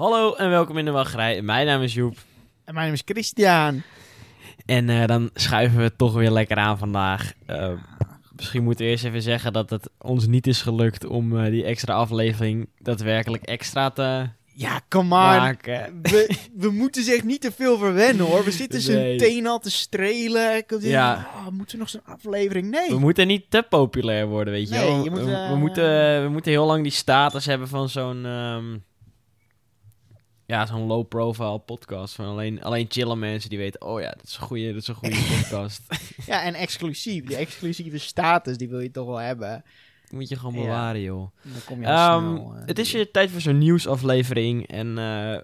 [0.00, 1.42] Hallo en welkom in de wachtrij.
[1.42, 2.16] Mijn naam is Joep.
[2.64, 3.82] En mijn naam is Christian.
[4.66, 7.32] En eh, dan schuiven we toch weer lekker aan vandaag.
[7.46, 7.72] Uh,
[8.36, 11.64] misschien moeten we eerst even zeggen dat het ons niet is gelukt om uh, die
[11.64, 15.56] extra aflevering daadwerkelijk extra te ja, kom maar.
[16.02, 18.44] We, we moeten zich niet te veel verwennen hoor.
[18.44, 18.86] We zitten nee.
[18.86, 20.64] zijn teen al te strelen.
[20.80, 21.30] Ja.
[21.34, 22.70] Oh, moeten we nog zo'n aflevering?
[22.70, 22.88] Nee.
[22.88, 25.04] We moeten niet te populair worden, weet je nee, wel.
[25.04, 28.24] Je moet, we, we, moeten, we moeten heel lang die status hebben van zo'n...
[28.24, 28.82] Um,
[30.50, 32.14] ja, zo'n low-profile podcast.
[32.14, 33.82] Van alleen, alleen chillen mensen die weten...
[33.82, 35.82] Oh ja, dat is een goede, dat is een goede podcast.
[36.26, 37.24] ja, en exclusief.
[37.24, 39.64] Die exclusieve status, die wil je toch wel hebben
[40.10, 41.30] moet je gewoon bewaren, joh.
[41.42, 44.68] Dan kom je um, snel, uh, het is weer tijd voor zo'n nieuwsaflevering.
[44.68, 45.38] En uh,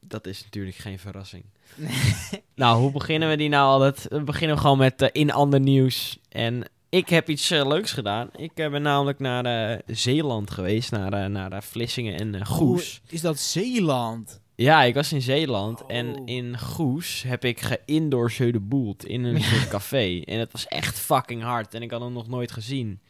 [0.00, 1.44] dat is natuurlijk geen verrassing.
[2.54, 4.06] nou, hoe beginnen we die nou altijd?
[4.08, 6.18] We beginnen gewoon met uh, in ander nieuws.
[6.28, 6.64] En
[6.94, 8.30] ik heb iets leuks gedaan.
[8.36, 10.90] Ik ben namelijk naar Zeeland geweest.
[10.90, 13.00] Naar, naar Vlissingen en Goes.
[13.08, 14.40] is dat Zeeland?
[14.54, 16.22] Ja, ik was in Zeeland en oh.
[16.24, 20.22] in Goes heb ik geïndoor de boelt in een soort café.
[20.24, 23.00] En het was echt fucking hard en ik had hem nog nooit gezien.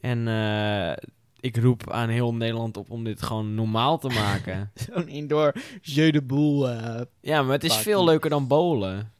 [0.00, 0.28] En
[1.40, 4.70] ik roep aan heel Nederland op om dit gewoon normaal te maken.
[4.90, 6.68] Zo'n indoor jeu de boel.
[7.20, 9.12] Ja, maar het is veel leuker dan bowlen.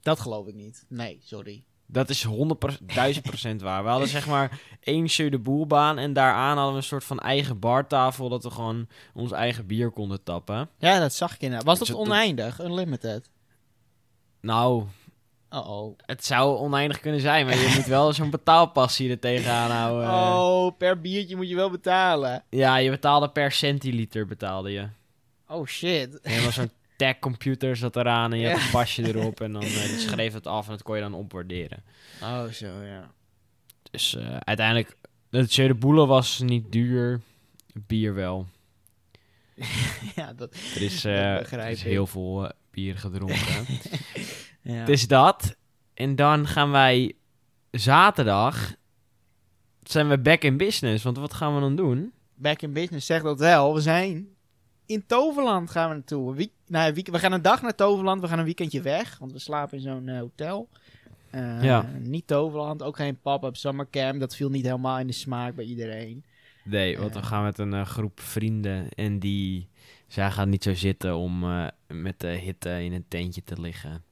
[0.00, 0.84] Dat geloof ik niet.
[0.88, 1.64] Nee, sorry.
[1.86, 3.82] Dat is 100%, 1000% waar.
[3.82, 7.18] We hadden zeg maar één jeu de boelbaan en daaraan hadden we een soort van
[7.18, 10.68] eigen bartafel dat we gewoon ons eigen bier konden tappen.
[10.78, 11.66] Ja, dat zag ik inderdaad.
[11.66, 12.60] Was dus dat oneindig?
[12.60, 13.28] Unlimited?
[14.40, 14.84] Nou,
[15.50, 19.70] uh oh Het zou oneindig kunnen zijn, maar je moet wel zo'n betaalpassie er tegenaan
[19.70, 20.08] houden.
[20.08, 22.44] Oh, per biertje moet je wel betalen.
[22.50, 24.88] Ja, je betaalde per centiliter betaalde je.
[25.48, 26.18] Oh shit.
[26.22, 30.32] Helemaal zo'n tech computer zat eraan en je een pasje erop en dan uh, schreef
[30.32, 31.82] het af en dat kon je dan opwaarderen.
[32.22, 33.10] Oh, zo ja.
[33.90, 34.96] Dus uh, uiteindelijk,
[35.30, 37.20] het de Boele was niet duur,
[37.72, 38.46] bier wel.
[40.16, 43.66] ja, dat, er is, uh, er is heel veel bier gedronken.
[44.64, 44.84] Ja.
[44.84, 45.56] Dus dat.
[45.94, 47.16] En dan gaan wij
[47.70, 48.74] zaterdag.
[49.82, 51.04] Zijn we back in business.
[51.04, 52.12] Want wat gaan we dan doen?
[52.34, 53.74] Back in business, zeg dat wel.
[53.74, 54.28] We zijn
[54.86, 56.34] in Toverland gaan we naartoe.
[56.34, 58.20] Wie, nou, we gaan een dag naar Toverland.
[58.20, 59.18] We gaan een weekendje weg.
[59.18, 60.68] Want we slapen in zo'n uh, hotel.
[61.34, 61.90] Uh, ja.
[61.98, 64.20] Niet Toverland, ook geen pop-up summercamp.
[64.20, 66.24] Dat viel niet helemaal in de smaak bij iedereen.
[66.64, 68.88] Nee, want we gaan met een groep vrienden.
[68.88, 69.68] En die,
[70.06, 71.44] zij gaan niet zo zitten om
[71.86, 74.02] met de hitte in een tentje te liggen.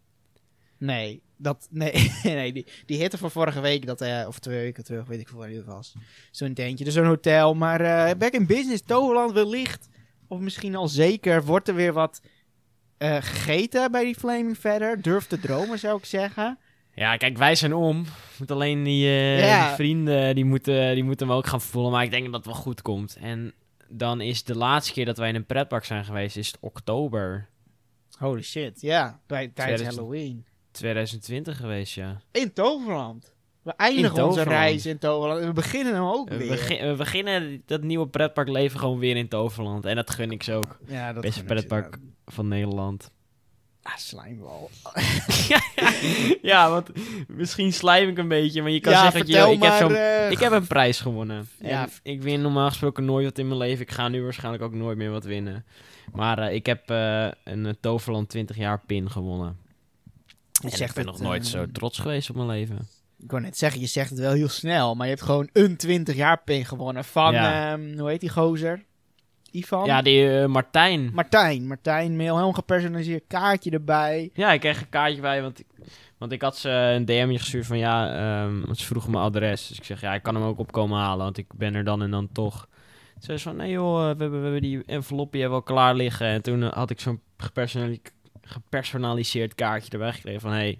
[0.83, 4.85] Nee, dat, nee, nee die, die hitte van vorige week, dat, uh, of twee weken
[4.85, 5.95] terug, weet ik veel wanneer het was.
[6.31, 7.55] Zo'n tentje, dus zo'n hotel.
[7.55, 9.89] Maar uh, back in business, Toverland wellicht,
[10.27, 12.23] of misschien al zeker, wordt er weer wat
[13.03, 15.03] uh, gegeten bij die Flaming Feather.
[15.03, 16.59] Durf te dromen, zou ik zeggen.
[16.95, 18.05] Ja, kijk, wij zijn om.
[18.39, 19.67] Moet alleen die, ja.
[19.67, 21.93] die, vrienden, die moeten, die moeten hem ook gaan voelen.
[21.93, 23.17] Maar ik denk dat het wel goed komt.
[23.21, 23.53] En
[23.89, 27.49] dan is de laatste keer dat wij in een pretpark zijn geweest, is het oktober.
[28.19, 29.21] Holy shit, ja.
[29.27, 30.47] Bij, tijdens Halloween.
[30.71, 32.21] 2020 geweest, ja.
[32.31, 33.35] In Toverland.
[33.63, 36.89] We eindigen onze reis in Toverland en we beginnen hem ook weer.
[36.91, 39.85] we beginnen dat nieuwe pretparkleven gewoon weer in Toverland.
[39.85, 40.79] En dat gun ik ze ook.
[40.87, 41.99] Ja, dat Beste pretpark
[42.33, 43.11] van Nederland.
[43.83, 44.71] Ah, slijmbal.
[46.43, 46.91] ja, want
[47.29, 50.53] misschien slijm ik een beetje, maar je kan zeggen, yo, ik, heb uh, ik heb
[50.53, 51.49] een prijs gewonnen.
[51.61, 51.89] Ja.
[52.03, 53.81] ik win normaal gesproken nooit wat in mijn leven.
[53.81, 55.65] Ik ga nu waarschijnlijk ook nooit meer wat winnen.
[56.13, 59.57] Maar uh, ik heb uh, een Toverland 20 jaar pin gewonnen.
[60.53, 62.89] Je en ik ben nog nooit zo trots geweest op mijn leven.
[63.19, 65.77] Ik wou net zeggen, je zegt het wel heel snel, maar je hebt gewoon een
[65.77, 68.85] 20 jaar pin gewonnen van, ehm, hoe heet die gozer?
[69.53, 69.87] Ivan?
[69.87, 71.11] Ja, die uh, Martijn.
[71.15, 74.31] Martijn, Martijn, mail, helemaal gepersonaliseerd kaartje erbij.
[74.35, 75.67] Ja, ik kreeg een kaartje bij, want ik,
[76.19, 79.69] want ik had ze een DM'je gestuurd van ja, um, want ze vroegen mijn adres.
[79.69, 82.03] Dus ik zeg ja, ik kan hem ook opkomen halen, want ik ben er dan
[82.03, 82.69] en dan toch.
[83.19, 86.27] Ze zei van nee joh, we hebben, we hebben die envelopje wel klaar liggen.
[86.27, 88.13] En toen had ik zo'n gepersonaliseerd
[88.43, 90.79] gepersonaliseerd kaartje erbij gekregen van hey,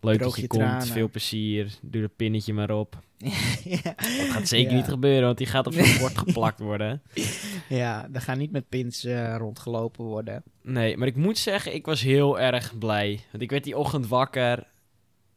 [0.00, 2.98] leuk dat je komt, veel plezier, doe het pinnetje maar op.
[3.64, 3.80] ja.
[3.82, 7.02] Dat gaat zeker niet gebeuren, want die gaat op zijn bord geplakt worden.
[7.68, 10.42] Ja, er gaan niet met pins uh, rondgelopen worden.
[10.62, 13.20] Nee, maar ik moet zeggen, ik was heel erg blij.
[13.30, 14.66] Want ik werd die ochtend wakker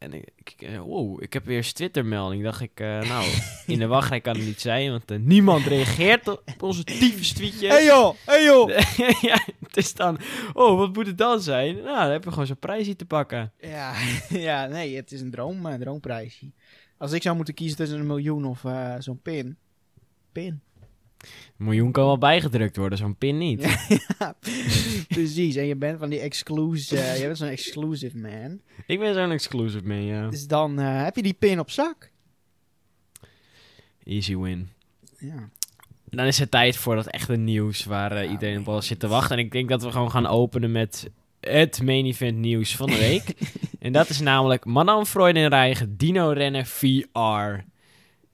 [0.00, 2.42] en ik, ik, eh, wow, ik heb weer eens Twitter-melding.
[2.42, 3.30] Dacht ik, uh, nou,
[3.66, 7.70] in de wachtrij kan het niet zijn, want uh, niemand reageert op onze tyfus tweetjes.
[7.70, 8.68] Hey joh, hey joh.
[9.30, 10.18] ja, het is dan,
[10.52, 11.74] oh, wat moet het dan zijn?
[11.74, 13.52] Nou, dan heb je gewoon zo'n prijsje te pakken.
[13.58, 13.94] Ja,
[14.28, 16.50] ja, nee, het is een droom, een droomprijsje.
[16.98, 18.64] Als ik zou moeten kiezen tussen een miljoen of
[18.98, 19.56] zo'n pin,
[20.32, 20.62] pin.
[21.58, 23.62] Een miljoen kan wel bijgedrukt worden, zo'n pin niet.
[24.18, 24.36] ja,
[25.08, 25.56] precies.
[25.56, 26.94] En je bent van die exclusive...
[26.94, 28.60] Uh, je bent zo'n exclusive man.
[28.86, 30.28] Ik ben zo'n exclusive man, ja.
[30.28, 32.10] Dus dan uh, heb je die pin op zak.
[34.04, 34.68] Easy win.
[35.18, 35.48] Ja.
[36.04, 39.00] dan is het tijd voor dat echte nieuws waar eh, Ja, iedereen op al zit
[39.00, 39.38] te wachten.
[39.38, 42.98] En ik denk dat we gewoon gaan openen met het main event nieuws van de
[42.98, 43.34] week.
[43.78, 47.68] en dat is namelijk Madame Freudenreich Dino Rennen VR.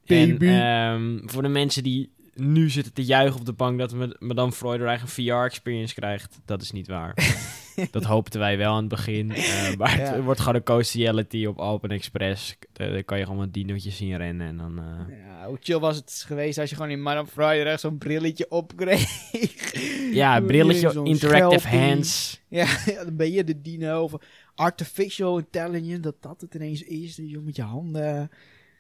[0.06, 0.47] Baby.
[0.47, 4.21] En ehm, voor de mensen die nu zitten te juichen op de bank dat Mad-
[4.21, 7.15] Madame Freudenreich een VR-experience krijgt, dat is niet waar.
[7.91, 9.31] dat hoopten wij wel aan het begin.
[9.31, 10.12] eh, maar Ja.
[10.15, 12.56] het wordt gewoon een coast reality op Alpen Express.
[12.73, 14.79] Eh, Dan kan je gewoon wat dinootjes zien rennen en dan...
[14.79, 17.99] eh, Ja, hoe chill was het geweest als je gewoon in Madame Friday echt zo'n
[17.99, 19.11] brilletje opkreeg.
[20.12, 21.88] Ja, brilletje, interactive schelpie.
[21.88, 22.41] hands.
[22.49, 22.67] Ja,
[23.05, 24.12] dan ben je de dino of
[24.55, 27.17] artificial intelligence, dat dat het ineens is.
[27.17, 28.31] Dat je met je handen...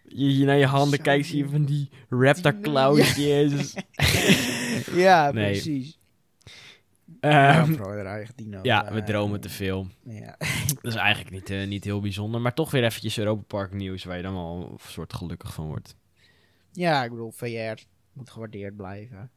[0.08, 3.74] Je, je naar je handen Zo kijkt, zie je van die raptor klauwtjes.
[5.04, 5.50] ja, Nee.
[5.50, 5.98] precies.
[7.20, 7.72] Ehm,
[8.34, 8.58] dino.
[8.62, 9.86] ja, we eh, dromen te veel.
[10.04, 10.36] Ja.
[10.82, 12.40] Dat is eigenlijk niet, eh, niet heel bijzonder.
[12.40, 15.66] Maar toch weer eventjes Europa Park nieuws waar je dan wel een soort gelukkig van
[15.66, 15.96] wordt.
[16.72, 17.82] ja, ik bedoel, VR
[18.12, 19.30] moet gewaardeerd blijven.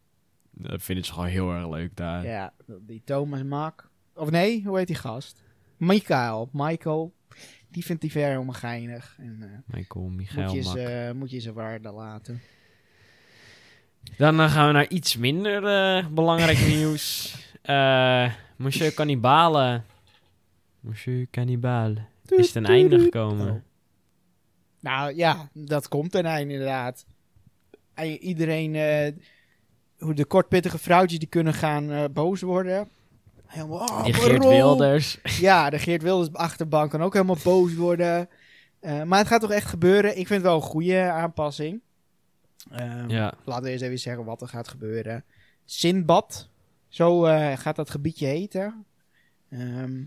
[0.51, 2.25] Dat vinden ze gewoon heel erg leuk daar.
[2.25, 3.89] Ja, die Thomas Mak.
[4.13, 5.43] Of nee, hoe heet die gast?
[5.77, 6.49] Michael.
[6.51, 7.13] Michael.
[7.71, 9.15] Die vindt die VR helemaal geinig.
[9.19, 10.77] En eh, Michael, moet, Michael, je Mak.
[10.77, 12.41] ze, moet je ze waarde laten.
[14.17, 17.35] Dan gaan we naar iets minder eh, belangrijk nieuws.
[17.61, 19.81] Eh Monsieur Cannibale.
[20.79, 21.95] Monsieur Cannibale.
[22.25, 23.49] Is het een einde gekomen?
[23.49, 23.61] Oh.
[24.79, 27.05] Nou ja, dat komt ten einde inderdaad.
[27.93, 29.13] En iedereen, eh,
[29.97, 32.89] hoe de kortpittige vrouwtjes, die kunnen gaan eh, boos worden.
[33.49, 34.49] Helemaal, oh, Die Geert waarom?
[34.49, 35.19] Wilders.
[35.39, 38.29] Ja, de Geert Wilders achterbank kan ook helemaal boos worden.
[38.79, 40.09] Eh, maar het gaat toch echt gebeuren.
[40.09, 41.79] Ik vind het wel een goede aanpassing.
[42.71, 43.33] Ehm, Ja.
[43.45, 45.23] Laten we eens even zeggen wat er gaat gebeuren.
[45.65, 46.49] Sinbad,
[46.87, 48.85] zo eh, gaat dat gebiedje heten.
[49.49, 50.01] Ehm,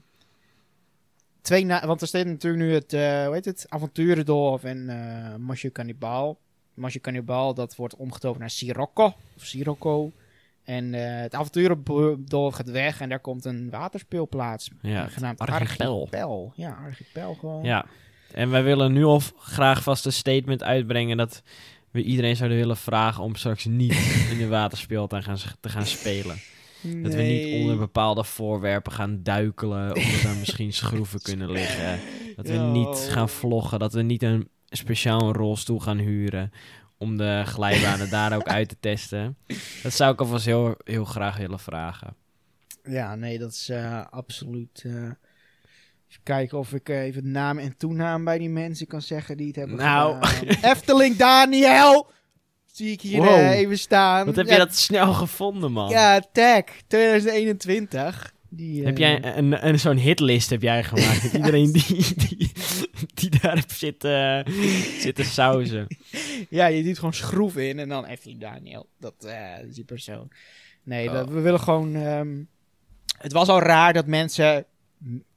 [1.41, 5.37] twee na want er staat natuurlijk nu het, eh hoe heet het, Avonturendorf en eh
[5.37, 6.39] Monsieur Cannibal.
[6.75, 9.05] Monsieur Cannibal, dat wordt omgetoverd naar Sirocco,
[9.37, 10.13] of Sirocco.
[10.65, 16.01] En eh, het Avonturendorf gaat weg en daar komt een waterspeelplaats, Ja, genaamd Archipel.
[16.01, 16.53] Archipel.
[16.57, 17.65] Ja, Archipel gewoon.
[17.65, 17.85] Ja,
[18.33, 21.43] en wij willen nu al graag vast een statement uitbrengen dat
[21.91, 23.93] we iedereen zouden willen vragen om straks niet
[24.33, 26.37] in de waterspeeltuin gaan, te gaan spelen.
[26.83, 27.61] Dat we niet Nee.
[27.61, 31.99] onder bepaalde voorwerpen gaan duikelen, omdat er misschien schroeven kunnen liggen.
[32.37, 36.53] Dat we niet gaan vloggen, dat we niet een speciaal een rolstoel gaan huren
[37.03, 39.37] om de glijbanen daar ook uit te testen.
[39.83, 42.15] Dat zou ik alvast heel, heel graag willen vragen.
[42.85, 44.83] Ja, nee, dat is eh, absoluut.
[44.87, 49.37] eh, even kijken of ik eh, even naam en toenaam bij die mensen kan zeggen
[49.37, 50.17] die het hebben Nou.
[50.63, 52.11] Efteling Daniel!
[52.73, 53.39] Zie ik hier Wow.
[53.51, 54.27] even staan.
[54.27, 55.91] Wat heb ja, je dat snel gevonden, man?
[55.91, 58.33] Ja, tag 2021.
[58.49, 61.23] Die, Heb jij een, een, zo'n hitlist heb jij gemaakt?
[61.23, 62.53] met iedereen die, die,
[63.15, 64.41] die daarop zit, eh,
[64.99, 65.87] zit te sauzen.
[66.49, 68.89] Ja, je doet gewoon schroef in en dan Efteling Daniel.
[68.99, 70.31] Dat eh, is die persoon.
[70.83, 71.15] Nee, Oh.
[71.15, 71.95] dat, we willen gewoon...
[71.95, 72.43] ehm,
[73.19, 74.67] het was al raar dat mensen...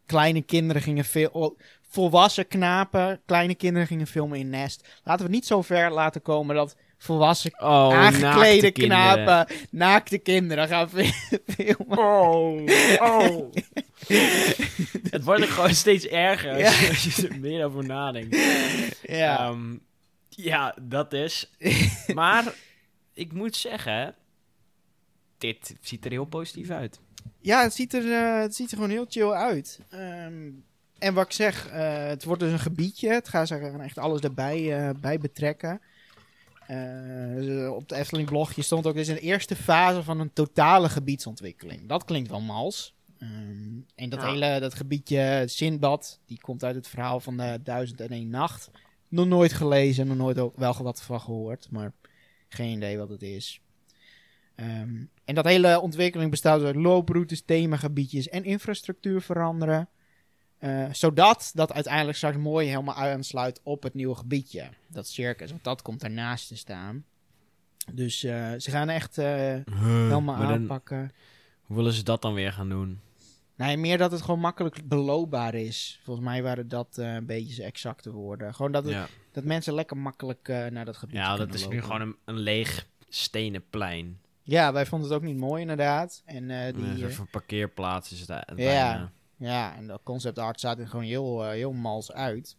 [0.05, 1.57] Kleine kinderen gingen veel...
[1.81, 4.87] Volwassen knapen, kleine kinderen gingen filmen in Nest.
[5.03, 9.13] Laten we het niet zo ver laten komen dat volwassen Oh, aangeklede naakte kinderen.
[9.23, 11.13] knapen, naakte kinderen gaan fi-
[11.47, 11.97] filmen.
[11.97, 12.61] Oh,
[12.99, 13.53] oh.
[15.11, 16.71] Het wordt ook gewoon steeds erger als, Ja.
[16.81, 18.37] je, als je er meer over nadenkt.
[19.01, 19.75] Ja, Ehm,
[20.29, 21.49] ja, dat is.
[22.13, 22.53] Maar
[23.13, 24.15] ik moet zeggen,
[25.37, 26.99] dit ziet er heel positief uit.
[27.39, 29.79] ja het, ziet er, eh, het ziet er gewoon heel chill uit.
[29.89, 30.49] Ehm,
[30.99, 33.09] en wat ik zeg, eh, het wordt dus een gebiedje.
[33.09, 35.81] Het gaat ze echt alles erbij eh, bij betrekken.
[36.67, 40.19] Eh, dus, eh, op de Efteling blogje stond ook, dit is een eerste fase van
[40.19, 41.87] een totale gebiedsontwikkeling.
[41.89, 42.93] Dat klinkt wel mals.
[43.17, 44.31] Ehm, en dat Ja.
[44.31, 48.69] hele dat gebiedje Sindbad, die komt uit het verhaal van de Duizend en één Nacht.
[49.07, 51.93] Nog nooit gelezen, nog nooit ook wel wat van gehoord, maar
[52.49, 53.59] geen idee wat het is.
[54.55, 59.89] Ehm, en dat hele ontwikkeling bestaat uit looproutes, themagebiedjes en infrastructuur veranderen.
[60.65, 64.69] Eh, zodat dat uiteindelijk straks mooi helemaal aansluit op het nieuwe gebiedje.
[64.87, 67.05] Dat circus, want dat komt daarnaast te staan.
[67.91, 71.11] Dus eh, ze gaan echt eh, helemaal Maar dan- aanpakken.
[71.61, 72.99] Hoe willen ze dat dan weer gaan doen?
[73.55, 75.99] Nee, meer dat het gewoon makkelijk beloopbaar is.
[76.03, 78.53] Volgens mij waren dat een beetje zijn exacte woorden.
[78.55, 81.81] Gewoon dat, het- Ja, dat mensen lekker makkelijk naar dat gebied ja dat is nu
[81.81, 84.19] gewoon een, een leeg stenen plein.
[84.43, 86.21] Ja, wij vonden het ook niet mooi inderdaad.
[86.25, 89.11] En die, een soort van parkeerplaats is het Ja.
[89.37, 92.55] Ja, en dat concept art staat er gewoon heel, eh, heel mals uit.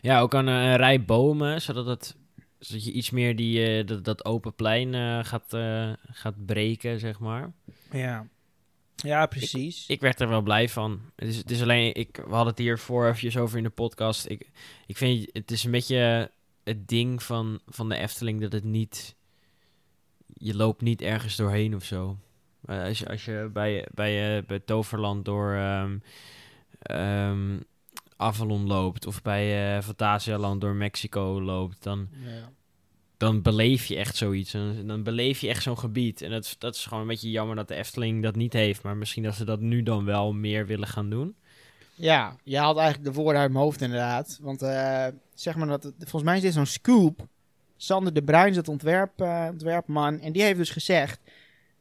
[0.00, 2.16] Ja, ook aan een rij bomen, zodat, het,
[2.58, 7.00] zodat je iets meer die, eh, dat, dat open plein eh, gaat, eh, gaat breken,
[7.00, 7.52] zeg maar.
[7.90, 8.28] Ja,
[8.96, 9.86] ja precies.
[9.86, 11.00] Ik werd er wel blij van.
[11.16, 14.28] Het is, het is alleen, ik, we hadden het hiervoor eventjes over in de podcast.
[14.28, 14.50] Ik,
[14.86, 16.30] ik vind, het is een beetje
[16.64, 19.14] het ding van, van de Efteling dat het niet...
[20.26, 22.18] je loopt niet ergens doorheen of zo.
[22.64, 25.98] Maar als je, als je bij, bij, eh, bij Toverland door ehm,
[26.82, 27.58] ehm,
[28.16, 29.06] Avalon loopt...
[29.06, 31.82] of bij eh Fantasialand door Mexico loopt...
[31.82, 32.50] dan Ja.
[33.16, 34.52] dan beleef je echt zoiets.
[34.52, 36.22] Dan, dan beleef je echt zo'n gebied.
[36.22, 38.82] En dat is, dat is gewoon een beetje jammer dat de Efteling dat niet heeft.
[38.82, 41.34] Maar misschien dat ze dat nu dan wel meer willen gaan doen.
[41.94, 44.38] Ja, je haalt eigenlijk de woorden uit mijn hoofd inderdaad.
[44.42, 47.26] Want eh, zeg maar dat, volgens mij is dit zo'n scoop.
[47.76, 50.20] Sander de Bruin is het ontwerp, eh, ontwerpman.
[50.20, 51.20] En die heeft dus gezegd...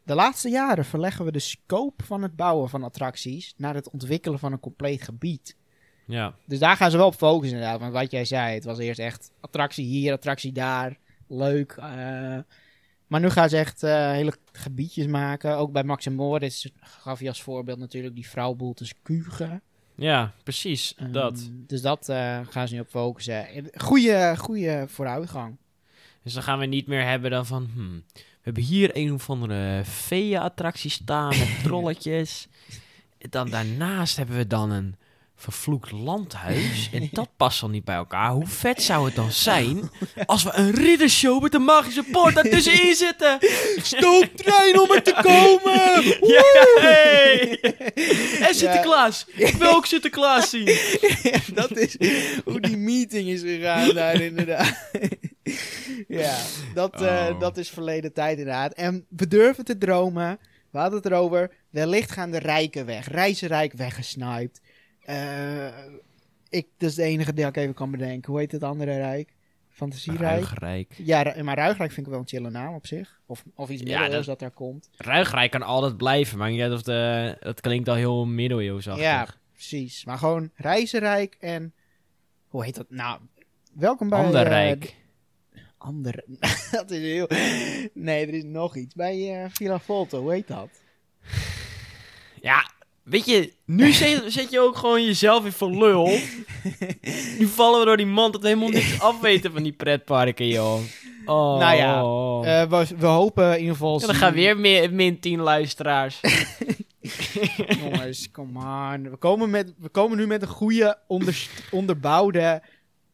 [0.05, 3.53] De laatste jaren verleggen we de scope van het bouwen van attracties...
[3.57, 5.55] naar het ontwikkelen van een compleet gebied.
[6.05, 7.79] Ja, Dus daar gaan ze wel op focussen inderdaad.
[7.79, 10.97] Want wat jij zei, het was eerst echt attractie hier, attractie daar.
[11.27, 11.71] Leuk.
[11.71, 12.39] eh.
[13.07, 15.57] maar nu gaan ze echt eh, hele gebiedjes maken.
[15.57, 19.61] Ook bij Max en Moritz gaf je als voorbeeld natuurlijk die vrouwboeltes Kugen.
[19.95, 20.95] ja precies.
[20.95, 21.49] Ehm, dat.
[21.53, 23.69] Dus dat eh, gaan ze nu op focussen.
[23.73, 25.57] Goeie, goeie vooruitgang.
[26.23, 27.69] Dus dan gaan we niet meer hebben dan van...
[27.73, 28.03] hmm,
[28.43, 32.47] hebben hier een of andere vee-attractie staan met trolletjes.
[33.29, 34.95] Dan daarnaast hebben we dan een
[35.35, 36.89] vervloekt landhuis.
[36.93, 38.31] En dat past dan niet bij elkaar.
[38.31, 39.89] Hoe vet zou het dan zijn
[40.25, 43.37] als we een riddershow met een magische poort daartussenin zitten?
[43.91, 45.81] Stoomtrein om er te komen!
[46.33, 46.43] Ja,
[46.81, 47.59] hey!
[48.47, 49.25] En Sinterklaas.
[49.33, 50.77] Ik wil ook Sinterklaas zien.
[51.53, 51.97] dat is
[52.45, 54.89] hoe die meeting is gegaan daar inderdaad.
[56.07, 56.37] ja,
[56.73, 57.39] dat, eh, Oh.
[57.39, 58.73] dat is verleden tijd inderdaad.
[58.73, 60.39] En we durven te dromen.
[60.69, 61.51] We hadden het erover.
[61.69, 63.07] Wellicht gaan de rijken weg.
[63.07, 64.61] Reizenrijk weggesniped.
[65.01, 65.67] Eh,
[66.49, 68.31] ik, dat is de enige die ik even kan bedenken.
[68.31, 69.33] Hoe heet het andere rijk?
[69.69, 70.21] Fantasierijk?
[70.21, 70.93] Ruigrijk.
[70.97, 73.19] Ja, maar Ruigrijk vind ik wel een chille naam op zich.
[73.25, 74.89] Of, of iets Ja, middeleeuws dat- dat daar komt.
[74.97, 79.03] Ruigrijk kan altijd blijven, maar niet of de, dat klinkt al heel middeleeuwsachtig.
[79.03, 80.05] Ja, precies.
[80.05, 81.73] Maar gewoon Reizenrijk en...
[82.47, 82.85] Hoe heet dat?
[82.89, 83.19] Nou,
[83.73, 84.19] welkom bij...
[84.23, 84.95] Ander eh, Rijk.
[85.83, 86.23] Ander...
[86.71, 87.27] dat is heel...
[87.93, 88.95] Nee, er is nog iets.
[88.95, 90.69] Bij eh Villa Volta, hoe heet dat?
[92.41, 92.71] Ja,
[93.03, 96.19] weet je, nu zet, zet je ook gewoon jezelf in voor lul.
[97.39, 100.79] nu vallen we door die man dat we helemaal niks afweten van die pretparken, joh.
[101.25, 101.59] Oh.
[101.59, 102.01] Nou ja,
[102.61, 103.99] Eh, we, we hopen in ieder geval...
[103.99, 106.19] Ja, dan gaan weer meer, min 10 luisteraars.
[107.81, 109.09] Jongens, come on.
[109.09, 112.61] We komen, met, we komen nu met een goede onder, onderbouwde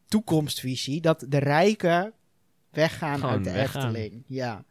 [0.08, 1.00] toekomstvisie.
[1.00, 2.12] Dat de rijken
[2.70, 3.94] weggaan Gewoon uit de weggaan.
[3.94, 4.22] Efteling.
[4.26, 4.64] Ja.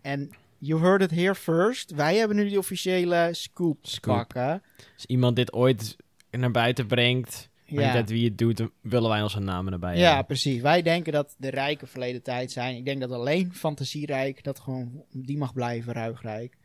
[0.00, 1.90] En you heard it here first.
[1.90, 4.16] Wij hebben nu die officiële scoop, Scoop.
[4.16, 4.62] pakken.
[4.94, 5.96] Als iemand dit ooit
[6.30, 8.04] naar buiten brengt, maar Ja.
[8.04, 10.24] wie het doet, willen wij onze namen erbij ja, hebben.
[10.26, 10.60] precies.
[10.60, 12.76] Wij denken dat de rijken verleden tijd zijn.
[12.76, 16.56] Ik denk dat alleen Fantasierijk, dat gewoon, die mag blijven, Ruigrijk.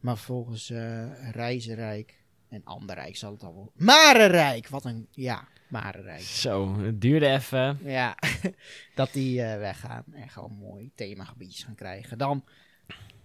[0.00, 3.72] Maar volgens eh Reizenrijk en Anderrijk zal het al wel...
[3.74, 4.68] Marenrijk!
[4.68, 5.06] Wat een...
[5.10, 6.20] Ja, Marenrijk.
[6.20, 7.78] Zo, het duurde even.
[7.84, 8.16] Ja,
[8.94, 12.18] dat die eh, weggaan en gewoon mooi themagebiedjes gaan krijgen.
[12.18, 12.44] Dan,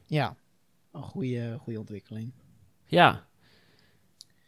[0.06, 0.36] ja,
[0.92, 2.32] een goede, goede ontwikkeling.
[2.86, 3.28] Ja.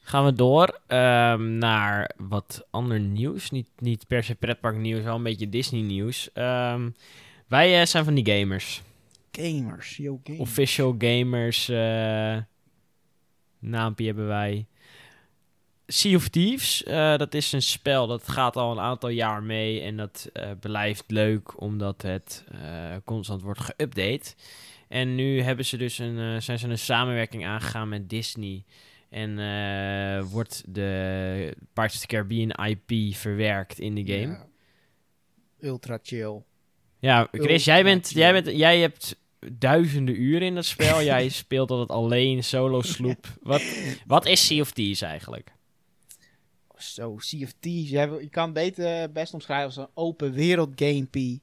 [0.02, 3.50] Gaan we door ehm, naar wat ander nieuws.
[3.50, 6.32] Niet, niet per se pretpark nieuws, wel een beetje Disney nieuws.
[6.34, 6.90] Ehm,
[7.48, 8.82] wij eh, zijn van die gamers.
[9.32, 10.42] Gamers, yo gamers.
[10.42, 11.70] Official gamers.
[11.70, 12.38] eh
[13.60, 14.68] naampje hebben wij.
[15.92, 19.82] Sea of Thieves, eh, dat is een spel dat gaat al een aantal jaar mee.
[19.82, 24.36] En dat eh, blijft leuk omdat het eh, constant wordt geüpdate.
[24.88, 28.64] En nu hebben ze dus een, zijn ze een samenwerking aangegaan met Disney.
[29.10, 29.36] En
[30.30, 34.28] wordt de Pirates of the Caribbean IP verwerkt in de game.
[34.28, 34.48] Ja.
[35.60, 36.42] Ultra chill.
[37.00, 38.22] Ja, Chris, Ultra jij, bent, chill.
[38.22, 39.16] jij, bent, jij hebt
[39.52, 41.02] duizenden uren in dat spel.
[41.14, 43.28] jij speelt altijd alleen, solo sloep.
[43.42, 43.64] Wat,
[44.08, 45.52] wat is Sea of Thieves eigenlijk?
[46.80, 47.90] Zo, Sea of Thieves.
[47.90, 51.42] Jij wil- Je kan het beter best omschrijven als een open wereld gamepie.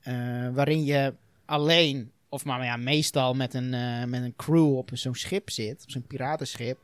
[0.00, 4.90] eh, waarin je alleen, of maar ja, meestal met een, eh, met een crew op
[4.92, 5.82] zo'n schip zit.
[5.82, 6.78] Op zo'n piratenschip.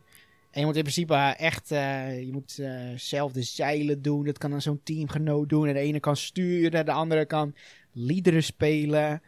[0.51, 2.63] En je moet in principe echt, eh, je moet
[2.97, 4.25] zelf de zeilen doen.
[4.25, 5.67] Dat kan dan zo'n teamgenoot doen.
[5.67, 7.55] En de ene kan sturen, de andere kan
[7.93, 9.23] liederen spelen.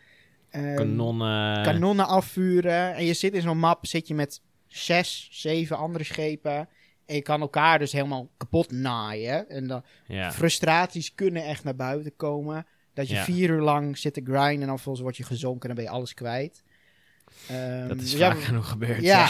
[0.50, 1.62] ehm, Kanonnen.
[1.64, 2.94] kanonnen afvuren.
[2.94, 6.68] En je zit in zo'n map, zit je met zes, zeven andere schepen.
[7.06, 9.48] En je kan elkaar dus helemaal kapot naaien.
[9.48, 10.32] En dan ja.
[10.32, 12.66] frustraties kunnen echt naar buiten komen.
[12.94, 13.24] Dat je Ja.
[13.24, 15.92] vier uur lang zit te grinden en dan vervolgens word je gezonken en dan ben
[15.94, 16.62] je alles kwijt.
[17.48, 19.02] Ehm, Dat is dus ja, vaak genoeg gebeurd.
[19.02, 19.28] ja.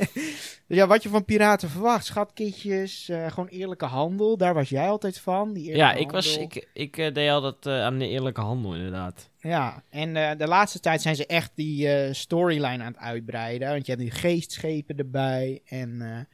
[0.66, 2.04] dus ja, wat je van piraten verwacht.
[2.04, 4.36] Schatkistjes, eh, gewoon eerlijke handel.
[4.36, 5.52] Daar was jij altijd van.
[5.52, 9.30] Die ja, ik, was, ik, ik eh, deed altijd eh, aan de eerlijke handel, inderdaad.
[9.38, 13.68] Ja, en de laatste tijd zijn ze echt die storyline aan het uitbreiden.
[13.70, 15.62] Want je hebt nu geestschepen erbij.
[15.66, 16.28] En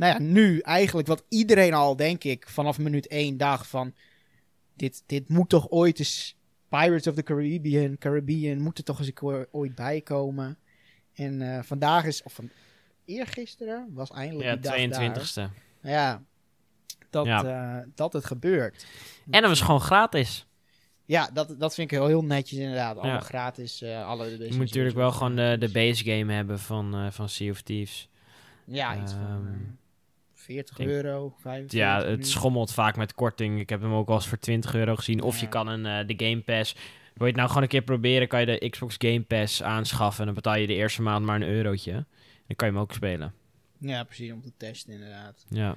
[0.00, 3.94] nou ja, nu eigenlijk wat iedereen al, denk ik, vanaf minuut één dacht van...
[4.74, 6.36] Dit, dit moet toch ooit eens
[6.68, 9.12] Pirates of the Caribbean, Caribbean moet er toch eens
[9.50, 10.58] ooit bij komen.
[11.14, 12.50] En eh, vandaag is, of van
[13.04, 15.50] eergisteren, was eindelijk Ja, die dag daar.
[15.50, 15.52] 22e.
[15.82, 16.22] Ja,
[17.10, 17.44] dat, Ja.
[17.78, 18.86] eh, dat het gebeurt.
[19.30, 20.46] En dat was gewoon gratis.
[21.04, 22.96] Ja, dat, dat vind ik heel, heel netjes inderdaad.
[22.96, 23.20] Allemaal Ja.
[23.20, 23.82] gratis.
[23.82, 27.50] eh alle Je moet natuurlijk wel gewoon de, de base game hebben van, van Sea
[27.50, 28.08] of Thieves.
[28.64, 29.52] Ja, iets van Ehm, eh,
[30.40, 33.60] 40 denk- euro, 45 Ja, het schommelt vaak met korting.
[33.60, 35.22] Ik heb hem ook al eens voor 20 euro gezien.
[35.22, 36.74] Of je kan een, eh, de Game Pass...
[37.14, 40.18] Wil je het nou gewoon een keer proberen, kan je de Xbox Game Pass aanschaffen.
[40.20, 41.92] En dan betaal je de eerste maand maar een eurotje.
[42.46, 43.34] Dan kan je hem ook spelen.
[43.78, 45.44] Ja, precies, om te testen inderdaad.
[45.48, 45.74] Ja.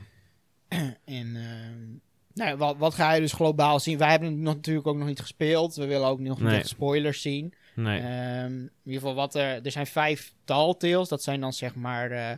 [1.05, 1.98] En ehm,
[2.34, 3.98] nou, wat, wat ga je dus globaal zien?
[3.98, 5.75] Wij hebben het nog, natuurlijk ook nog niet gespeeld.
[5.75, 6.58] We willen ook nog niet Nee.
[6.60, 7.53] echt spoilers zien.
[7.75, 8.00] Nee.
[8.00, 11.08] Ehm, in ieder geval, wat er, er zijn vijf Telltales.
[11.10, 12.12] Dat zijn dan zeg maar...
[12.12, 12.32] eh,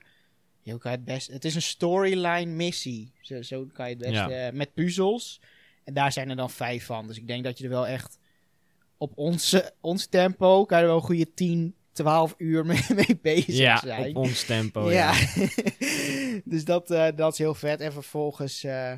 [0.65, 1.27] ja, kan je het best...
[1.27, 3.11] Het is een storyline missie.
[3.21, 4.13] Zo, zo kan je het best...
[4.13, 4.29] Ja.
[4.29, 5.41] eh, met puzzels.
[5.83, 7.07] En daar zijn er dan vijf van.
[7.07, 8.17] Dus ik denk dat je er wel echt...
[8.97, 13.19] Op onze, ons tempo kan je er wel een goede 10, 12 uur mee, mee
[13.21, 14.09] bezig ja, zijn.
[14.09, 14.91] op ons tempo.
[14.91, 15.13] Ja.
[15.13, 15.47] Ja,
[16.45, 17.79] dus dat, eh, dat is heel vet.
[17.79, 18.93] En vervolgens, eh,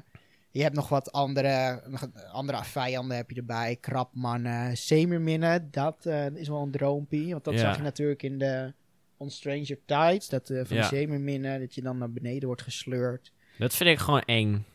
[0.51, 1.83] je hebt nog wat andere,
[2.31, 3.75] andere vijanden heb je erbij.
[3.81, 7.31] Krabmannen, zeemerminnen, dat eh, is wel een droompie.
[7.31, 7.59] Want dat Ja.
[7.59, 8.73] zag je natuurlijk in de
[9.17, 10.81] On Stranger Tides, dat eh, van Ja.
[10.81, 13.31] de zeemerminnen, dat je dan naar beneden wordt gesleurd.
[13.57, 14.65] Dat vind ik gewoon eng.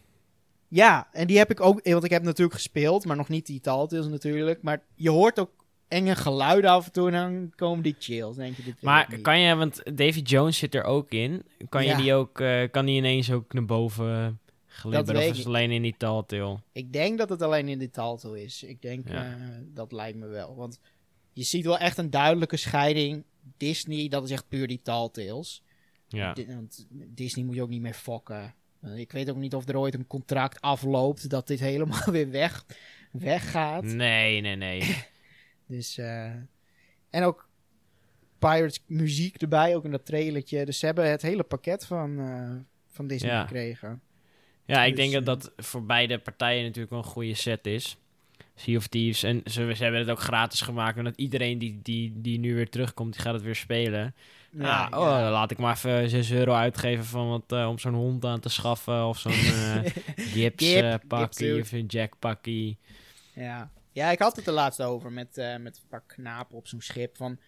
[0.68, 3.46] Ja, en die heb ik ook, eh, want ik heb natuurlijk gespeeld, maar nog niet
[3.46, 4.62] die Telltales natuurlijk.
[4.62, 5.50] Maar je hoort ook
[5.88, 8.36] enge geluiden af en toe en dan komen die chills.
[8.36, 11.42] Denk je, dit Maar kan je, want Davy Jones zit er ook in.
[11.68, 15.20] Kan je die ook, eh, kan die ineens ook naar boven glibberen?
[15.22, 16.58] Of is het alleen in die Telltale?
[16.72, 18.62] Ik denk dat het alleen in de Telltale is.
[18.62, 19.36] Ik denk, Ja.
[19.74, 20.56] dat lijkt me wel.
[20.56, 20.80] Want
[21.32, 23.24] je ziet wel echt een duidelijke scheiding.
[23.56, 25.62] Disney, dat is echt puur die Telltales.
[26.08, 26.34] Ja.
[26.46, 28.54] Want Disney moet je ook niet meer fokken.
[28.80, 32.30] Eh, ik weet ook niet of er ooit een contract afloopt dat dit helemaal weer
[32.30, 32.64] weg,
[33.12, 33.82] weggaat.
[33.84, 34.82] Nee, nee, nee.
[35.66, 36.24] Dus, eh,
[37.10, 37.48] en ook
[38.38, 40.64] Pirates muziek erbij, ook in dat trailertje.
[40.64, 42.54] Dus ze hebben het hele pakket van, eh,
[42.88, 43.42] van Disney Ja.
[43.42, 44.02] gekregen.
[44.66, 47.96] Ja, ik Dus, denk dat dat voor beide partijen natuurlijk wel een goede set is.
[48.54, 49.22] Sea of Thieves.
[49.22, 50.98] En ze, ze hebben het ook gratis gemaakt.
[50.98, 54.14] En dat iedereen die, die, die nu weer terugkomt, die gaat het weer spelen.
[54.50, 58.24] Ja, oh, laat ik maar even 6 euro uitgeven van wat, eh, om zo'n hond
[58.24, 59.06] aan te schaffen.
[59.06, 62.78] Of zo'n eh gips Gip, eh, pakkie of een jack pakkie.
[63.34, 63.70] Ja.
[63.92, 67.16] ja, ik had het er laatst over met, met een paar knapen op zo'n schip.
[67.16, 67.38] Van,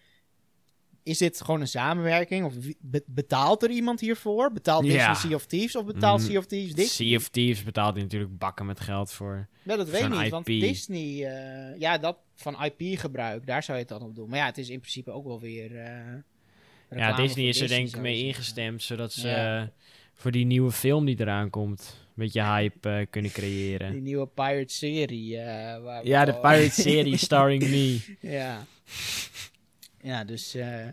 [1.05, 2.45] is dit gewoon een samenwerking?
[2.45, 4.51] Of be- betaalt er iemand hiervoor?
[4.51, 5.13] Betaalt Disney Ja.
[5.13, 7.07] Sea of Thieves of betaalt Mm, Sea of Thieves Disney?
[7.07, 9.47] Sea of Thieves betaalt natuurlijk bakken met geld voor.
[9.63, 10.61] Ja, dat weet ik niet, want IP.
[10.61, 11.25] Disney...
[11.25, 14.29] eh, ja, dat van IP-gebruik, daar zou je het dan op doen.
[14.29, 15.75] Maar ja, het is in principe ook wel weer...
[15.77, 18.27] eh, Ja, Disney is er denk ik mee zeggen.
[18.27, 19.61] ingestemd, zodat ze Ja.
[19.61, 19.67] eh,
[20.13, 23.91] voor die nieuwe film die eraan komt, een beetje hype kunnen creëren.
[23.91, 25.27] Die nieuwe Pirate-serie.
[26.03, 27.99] Ja, de Pirate-serie starring me.
[28.21, 28.65] Ja.
[30.05, 30.55] Ja, dus...
[30.55, 30.87] eh,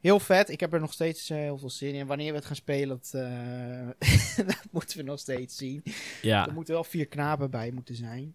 [0.00, 0.48] heel vet.
[0.48, 2.06] Ik heb er nog steeds eh, heel veel zin in.
[2.06, 3.88] Wanneer we het gaan spelen, dat, eh,
[4.46, 5.82] dat moeten we nog steeds zien.
[6.22, 8.34] Ja, Er moeten wel vier knapen bij moeten zijn.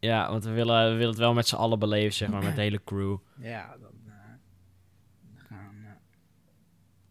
[0.00, 2.54] ja want we willen, we willen het wel met z'n allen beleven, zeg maar, met
[2.54, 3.16] de hele crew.
[3.38, 5.98] Ja, dan, dan gaan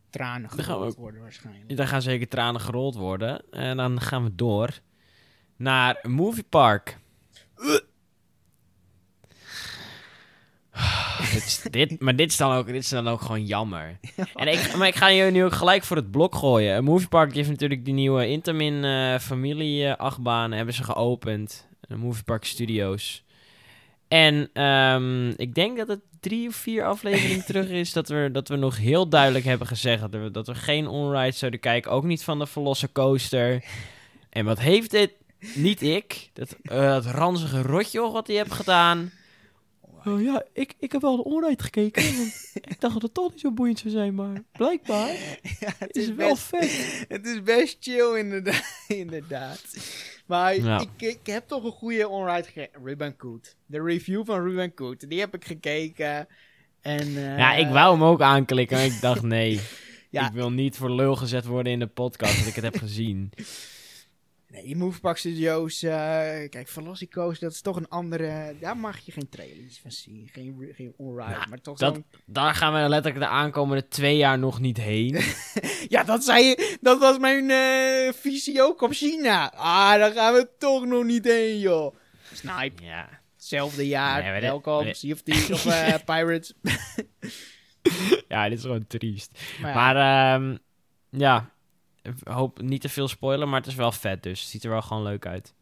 [0.10, 1.78] tranen Dan gaan we gerold worden waarschijnlijk.
[1.78, 3.52] Daar gaan zeker tranen gerold worden.
[3.52, 4.80] En dan gaan we door
[5.56, 6.98] naar Movie Park.
[11.34, 14.00] dit, dit, maar dit is, dan ook, dit is dan ook gewoon jammer.
[14.36, 16.84] En ik, maar ik ga je nu ook gelijk voor het blok gooien.
[16.84, 21.68] Movie Park die heeft natuurlijk die nieuwe Intamin eh familie achtbanen hebben ze geopend.
[21.88, 23.24] De Movie Park Studios.
[24.08, 28.48] En ehm, ik denk dat het drie of vier afleveringen terug is dat we, dat
[28.48, 31.92] we nog heel duidelijk hebben gezegd dat we, dat we geen onrides zouden kijken.
[31.92, 33.64] Ook niet van de Verlossen Coaster.
[34.30, 35.12] En wat heeft dit?
[35.56, 36.30] Niet ik.
[36.34, 39.12] Dat, eh, dat ranzige rotjoch wat hij heeft gedaan.
[40.06, 42.04] Oh ja, ik, ik heb wel de onride gekeken.
[42.18, 45.10] Want ik dacht dat het toch niet zo boeiend zou zijn, maar blijkbaar
[45.60, 47.06] Ja, het is wel vet.
[47.08, 48.64] Het is best chill, inderdaad.
[48.88, 49.62] inderdaad.
[50.26, 50.80] Maar Ja.
[50.80, 52.84] ik, ik heb toch een goede onride gekeken.
[52.84, 53.56] Ruben Koet.
[53.66, 55.10] De review van Ruben Koet.
[55.10, 56.28] Die heb ik gekeken.
[56.82, 59.60] En, eh, Ja, ik wou hem ook aanklikken, maar ik dacht nee.
[60.10, 60.28] Ja.
[60.28, 63.32] Ik wil niet voor lul gezet worden in de podcast dat ik het heb gezien.
[64.64, 65.84] Nee, Movepark Studios.
[65.84, 65.92] eh
[66.50, 68.56] kijk, Velocico's, dat is toch een andere.
[68.60, 70.30] Daar mag je geen trailers van zien.
[70.34, 71.30] Geen, geen onride.
[71.30, 74.78] Nou, maar toch dat- zo'n- Daar gaan we letterlijk de aankomende twee jaar nog niet
[74.78, 75.18] heen.
[75.88, 76.78] Ja, dat zei je.
[76.82, 79.52] Dat was mijn eh, visie ook op China.
[79.56, 81.96] Ah, daar gaan we toch nog niet heen, joh.
[82.34, 82.84] Snipe.
[82.84, 83.10] Ja.
[83.36, 84.32] Hetzelfde jaar.
[84.32, 84.94] Nee, Welkom.
[84.94, 86.54] Sea of Thieves of eh, Pirates.
[88.28, 89.40] ja, dit is gewoon triest.
[89.62, 90.58] Maar, ja, Maar ehm,
[91.10, 91.50] ja,
[92.24, 94.40] hoop niet te veel spoilen, maar het is wel vet dus.
[94.40, 95.54] Het ziet er wel gewoon leuk uit.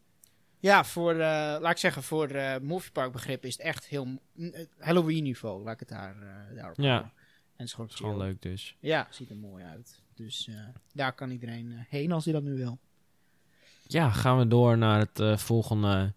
[0.58, 1.18] Ja, voor, eh,
[1.60, 5.62] laat ik zeggen, voor eh moviepark begrip is het echt heel eh, Halloween niveau.
[5.62, 6.88] Laat ik het daar, eh daarop Ja.
[6.90, 7.12] houden.
[7.56, 8.76] En het is gewoon leuk dus.
[8.80, 10.02] Ja, ziet er mooi uit.
[10.14, 10.50] Dus
[10.92, 12.78] daar kan iedereen heen als hij dat nu wil.
[13.86, 16.12] Ja, gaan we door naar het volgende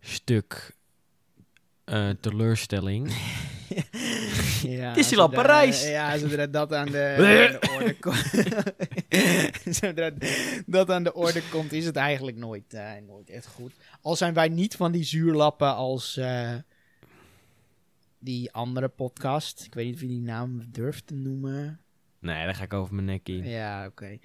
[0.00, 0.76] stuk
[1.84, 3.08] eh, teleurstelling.
[4.62, 5.88] ja, Disneyland zodra- Parijs.
[5.88, 7.14] Ja, zodra dat aan de,
[7.52, 8.32] aan de orde komt.
[9.78, 10.10] zodra
[10.66, 13.72] dat aan de orde komt, is het eigenlijk nooit, eh, nooit echt goed.
[14.00, 16.54] Al zijn wij niet van die zuurlappen als eh,
[18.18, 19.64] die andere podcast.
[19.64, 21.80] Ik weet niet of je die naam durft te noemen.
[22.18, 23.44] Nee, daar ga ik over mijn nek in.
[23.44, 24.18] Ja, oké.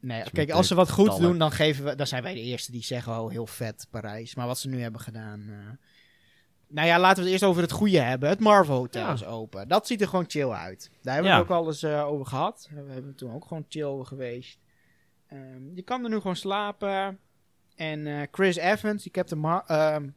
[0.00, 1.22] Nee, is kijk, als ze wat goed tallen.
[1.22, 4.34] doen, dan, geven we, dan zijn wij de eerste die zeggen, oh, heel vet, Parijs.
[4.34, 5.78] Maar wat ze nu hebben gedaan...
[6.68, 8.28] Nou ja, laten we het eerst over het goede hebben.
[8.28, 9.12] Het Marvel Hotel Ja.
[9.12, 9.68] is open.
[9.68, 10.90] Dat ziet er gewoon chill uit.
[11.02, 12.68] Daar hebben we het ook al eens eh, over gehad.
[12.70, 14.58] We hebben toen ook gewoon chill geweest.
[15.26, 17.18] Ehm, je kan er nu gewoon slapen.
[17.76, 20.08] En eh, Chris Evans, die Captain, Mar ehm,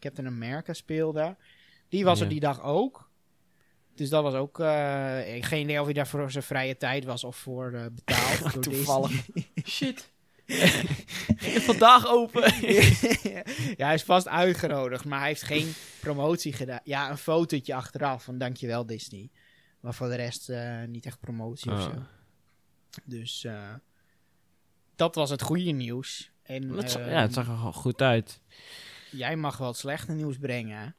[0.00, 1.36] Captain America speelde,
[1.88, 2.24] die was Ja.
[2.24, 3.08] er die dag ook.
[3.94, 4.58] Dus dat was ook...
[5.34, 8.62] ik geen idee of hij daar voor zijn vrije tijd was of voor eh, betaald.
[8.62, 9.26] Toevallig.
[9.64, 10.12] Shit.
[11.36, 12.42] Ging het vandaag open?
[13.76, 16.80] ja, hij is vast uitgenodigd, maar hij heeft geen promotie gedaan.
[16.84, 19.30] Ja, een fotootje achteraf van dankjewel Disney.
[19.80, 21.84] Maar voor de rest eh, niet echt promotie of Oh.
[21.84, 22.02] zo.
[23.04, 23.74] Dus eh,
[24.96, 26.30] dat was het goede nieuws.
[26.42, 28.40] En Dat zag- eh, ja, het zag er goed uit.
[29.10, 30.94] jij mag wel het slechte nieuws brengen.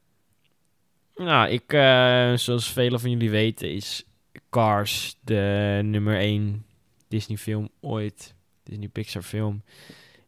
[1.14, 4.04] Nou, ik, eh, zoals velen van jullie weten, is
[4.50, 6.66] Cars de nummer 1
[7.08, 8.34] Disney film ooit.
[8.62, 9.62] Disney Pixar film.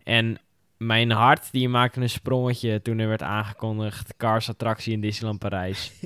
[0.02, 0.38] En
[0.76, 5.92] mijn hart, die maakte een sprongetje toen er werd aangekondigd Cars attractie in Disneyland Parijs.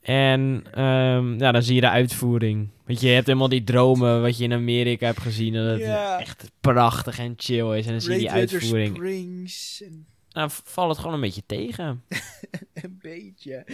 [0.00, 2.68] En ehm, ja, dan zie je de uitvoering.
[2.84, 5.52] Want je hebt helemaal die dromen wat je in Amerika hebt gezien.
[5.52, 6.20] Dat het Ja.
[6.20, 7.86] echt prachtig en chill is.
[7.86, 8.96] En dan zie je die uitvoering.
[8.96, 12.02] Springs en Nou, valt het gewoon een beetje tegen.
[12.82, 13.66] een beetje.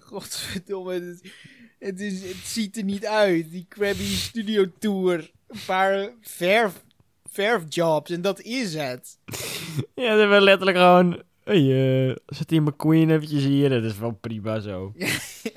[0.00, 1.32] Godverdomme, het,
[1.78, 3.50] het, is, het ziet er niet uit.
[3.50, 5.30] Die Krabby Studio Tour.
[5.50, 6.82] Een paar verf,
[7.30, 9.18] verfjobs en dat is het.
[9.94, 11.22] Ja, ze hebben letterlijk gewoon...
[11.44, 13.68] Hey, eh, zet die McQueen eventjes hier.
[13.68, 14.92] Dat is wel prima zo.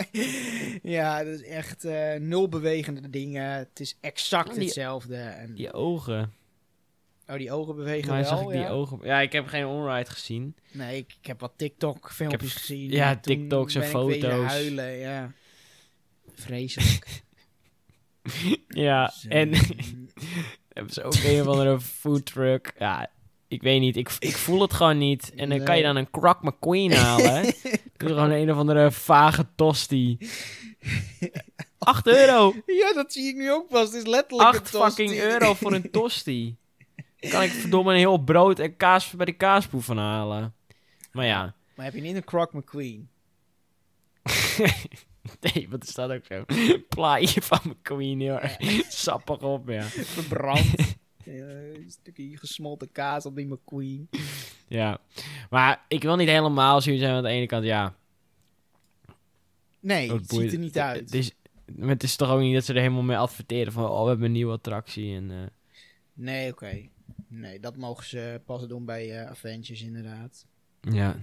[0.84, 3.52] ja, dat is echt eh, nul bewegende dingen.
[3.52, 5.16] Het is exact Oh, die- hetzelfde.
[5.16, 6.34] En, Die ogen.
[7.28, 8.70] Oh, die ogen bewegen Maar wel, zag ik die ja?
[8.70, 9.00] ogen...
[9.04, 10.56] Ja, ik heb geen onride gezien.
[10.72, 12.90] Nee, ik, ik heb wat TikTok-filmpjes gezien.
[12.92, 14.46] ja, TikToks en foto's.
[14.52, 15.32] huilen, ja.
[16.34, 17.06] Vreselijk.
[18.68, 19.54] Ja, en
[20.74, 22.74] hebben ze ook een of andere foodtruck.
[22.80, 23.10] Ja,
[23.48, 23.96] ik weet niet.
[23.98, 25.34] Ik, ik voel het gewoon niet.
[25.36, 27.46] En dan kan je dan een Croc McQueen halen.
[27.46, 30.18] Er gewoon een of andere vage tosti.
[31.78, 32.54] 8 euro.
[32.66, 33.86] ja, dat zie ik nu ook pas.
[33.88, 35.04] Het is letterlijk 8 een tosti.
[35.04, 36.56] fucking euro voor een tosti.
[37.20, 40.54] Dan kan ik verdomme een heel brood en kaas bij de kaaspoe van halen.
[41.12, 43.10] Maar ja, Maar heb je niet een Croc McQueen?
[45.54, 46.44] nee, want er staat ook zo.
[46.90, 48.58] Plaatje van McQueen heel erg
[48.88, 49.84] sappig op, ja.
[49.84, 50.76] Verbrand.
[51.26, 54.10] Ja, een stukje gesmolten kaas op die McQueen.
[54.68, 55.00] Ja,
[55.50, 57.14] maar ik wil niet helemaal zuur zijn.
[57.14, 57.96] Want aan de ene kant, ja,
[59.84, 61.00] Nee, dat het ziet er niet uit.
[61.00, 61.32] Het is,
[61.80, 64.26] het is toch ook niet dat ze er helemaal mee adverteren van, oh, we hebben
[64.26, 65.16] een nieuwe attractie.
[65.16, 65.38] En, eh,
[66.14, 66.82] Nee, oké.
[67.28, 70.46] Nee, dat mogen ze pas doen bij eh, Avengers inderdaad.
[70.82, 71.16] ja,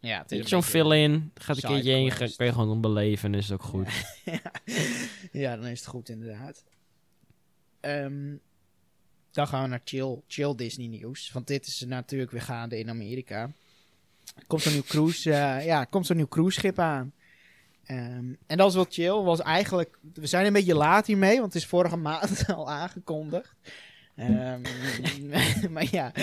[0.00, 1.30] Ja, het is zo'n een beetje- fill-in.
[1.34, 2.30] Gaat een keertje heen, sidequest.
[2.30, 3.88] ga- kan je gewoon beleven en is het ook goed.
[5.32, 6.64] ja, dan is het goed inderdaad.
[7.80, 8.34] Ehm,
[9.30, 11.30] dan gaan we naar chill, chill Disney nieuws.
[11.32, 13.50] Want dit is natuurlijk weer gaande in Amerika.
[14.36, 17.12] Er komt zo'n nieuw cruise, eh, ja, komt zo'n nieuw cruiseschip aan.
[17.84, 19.12] Ehm, en dat is wel chill.
[19.22, 23.54] Was eigenlijk, we zijn een beetje laat hiermee, want het is vorige maand al aangekondigd.
[24.18, 24.62] Ehm,
[25.72, 26.14] maar ja,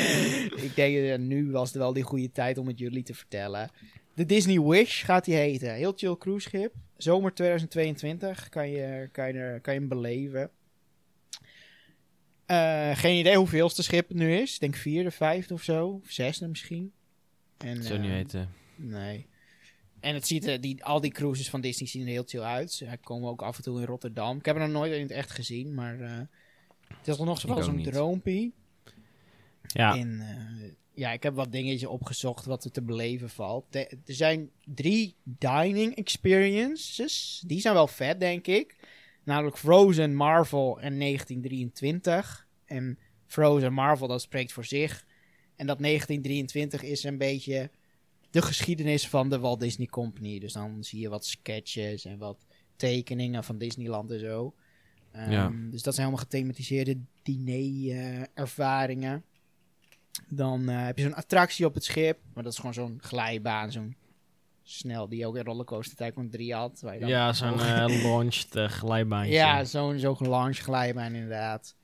[0.56, 3.70] ik denk eh, nu was het wel die goede tijd om het jullie te vertellen.
[4.14, 5.74] De Disney Wish gaat die heten.
[5.74, 6.74] Heel chill cruiseschip.
[6.98, 10.50] Zomer 2022 kan je, kan je, kan je hem beleven.
[12.46, 14.54] Eh, geen idee hoeveelste schip het nu is.
[14.54, 15.88] Ik denk vierde, vijfde of zo.
[15.88, 16.94] Of zesde misschien.
[17.58, 18.50] En, Zo niet eh, weten.
[18.76, 19.28] Nee.
[20.00, 22.72] En het ziet er, die, al die cruises van Disney zien er heel chill uit.
[22.72, 24.38] Ze komen ook af en toe in Rotterdam.
[24.38, 26.20] Ik heb er nog nooit in het echt gezien, maar eh,
[26.88, 28.54] het is nog wel zo'n droompie.
[29.68, 33.66] Ja, En eh, ja, ik heb wat dingetjes opgezocht wat er te beleven valt.
[33.70, 37.44] De- er zijn drie dining experiences.
[37.48, 38.76] Die zijn wel vet, denk ik.
[39.24, 42.48] Namelijk Frozen, Marvel en 1923.
[42.66, 45.06] En Frozen, Marvel, dat spreekt voor zich.
[45.56, 47.70] En dat 1923 is een beetje
[48.30, 50.40] de geschiedenis van de Walt Disney Company.
[50.40, 52.46] Dus dan zie je wat sketches en wat
[52.76, 54.54] tekeningen van Disneyland en zo.
[55.16, 55.52] Ehm, Ja.
[55.72, 59.24] Dus dat zijn helemaal gethematiseerde diner-ervaringen.
[60.30, 62.20] Dan eh, heb je zo'n attractie op het schip.
[62.34, 63.72] Maar dat is gewoon zo'n glijbaan.
[63.72, 63.96] Zo'n
[64.64, 66.80] snel, die ook in Rollercoaster Tycoon 3 had.
[66.82, 69.34] waar je dan- Ja, zo'n eh launched eh, glijbaantje.
[69.34, 71.76] Ja, zo'n zo'n launch glijbaan inderdaad.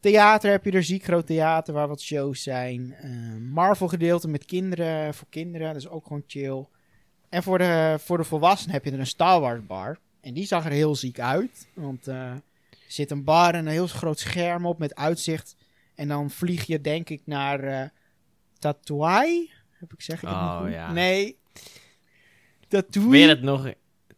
[0.00, 2.94] Theater heb je er, ziek groot theater waar wat shows zijn.
[2.94, 6.66] Eh, Marvel gedeelte met kinderen, voor kinderen, dat is ook gewoon chill.
[7.28, 9.98] En voor de, voor de volwassenen heb je er een Star Wars bar.
[10.26, 11.68] En die zag er heel ziek uit.
[11.74, 12.42] Want eh, er
[12.88, 15.56] zit een bar en een heel groot scherm op met uitzicht.
[15.94, 17.92] En dan vlieg je denk ik naar
[18.58, 19.48] Tatooine.
[19.70, 20.92] Heb ik zeg ik het Oh, ja.
[20.92, 21.26] Nee.
[22.60, 23.10] Ik Tatooine.
[23.10, 23.72] weet het nog.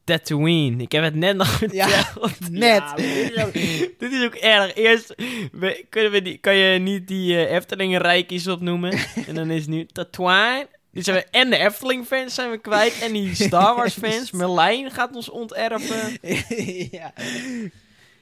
[0.05, 0.83] Tatooine.
[0.83, 2.13] Ik heb het net nog Ja,
[2.51, 2.61] net.
[2.61, 3.53] Ja, dit, is ook,
[4.01, 4.75] dit is ook erg.
[4.75, 5.15] Eerst
[5.53, 8.93] we, kunnen we die, kan je niet die eh Eftelingen rijkjes opnoemen.
[9.27, 10.69] en dan is nu Tatooine.
[10.99, 12.99] Dus zijn we en de Efteling-fans zijn we kwijt.
[13.03, 14.31] En die Star Wars-fans.
[14.31, 16.19] Merlijn gaat ons onterven.
[16.99, 17.13] ja.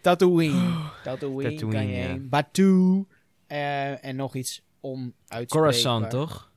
[0.01, 0.91] Tatooine.
[1.05, 2.07] Tatooine, Tatooine, kan je ja.
[2.07, 2.29] heen.
[2.29, 3.05] Batu.
[3.47, 5.47] eh, en nog iets onuitspreekbaar.
[5.47, 6.51] Coruscant, toch?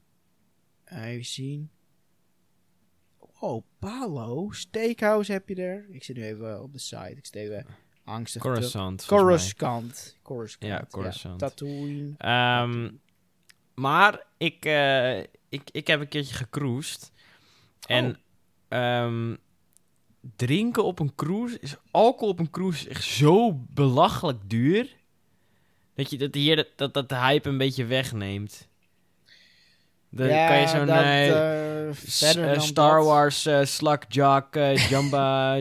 [0.86, 1.69] Even zien.
[3.39, 4.51] Oh, Palo.
[4.51, 5.86] Steakhouse heb je er.
[5.91, 7.13] Ik zit nu even op de site.
[7.17, 7.65] Ik steek even
[8.03, 8.41] angstig.
[8.41, 9.05] te- Coruscant.
[9.05, 10.17] Coruscant.
[10.23, 10.71] Coruscant.
[10.71, 11.39] Ja, Coruscant.
[11.39, 12.13] Tatooine.
[12.17, 12.89] Ehm,
[13.80, 17.12] maar ik, eh, ik, ik heb een keertje gecruised.
[17.88, 18.78] En Oh.
[18.80, 19.36] ehm,
[20.36, 24.96] drinken op een cruise, is, alcohol op een cruise is echt zo belachelijk duur.
[25.96, 28.68] Dat je dat hier dat, dat, dat de hype een beetje wegneemt.
[30.10, 33.04] Dan ja, kan je zo'n dan Star.
[33.04, 33.62] Wars uh,
[34.56, 35.56] uh, Jamba,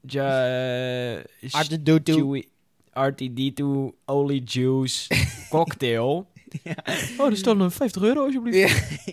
[0.00, 0.46] ja,
[1.16, 2.12] eh, Artudutu.
[2.12, 2.48] Chewy-
[2.92, 3.64] RTD2,
[4.04, 5.14] Olie Juice,
[5.50, 6.30] cocktail.
[7.18, 8.58] Oh, er staat nog 50 euro alsjeblieft.
[9.04, 9.12] Ja.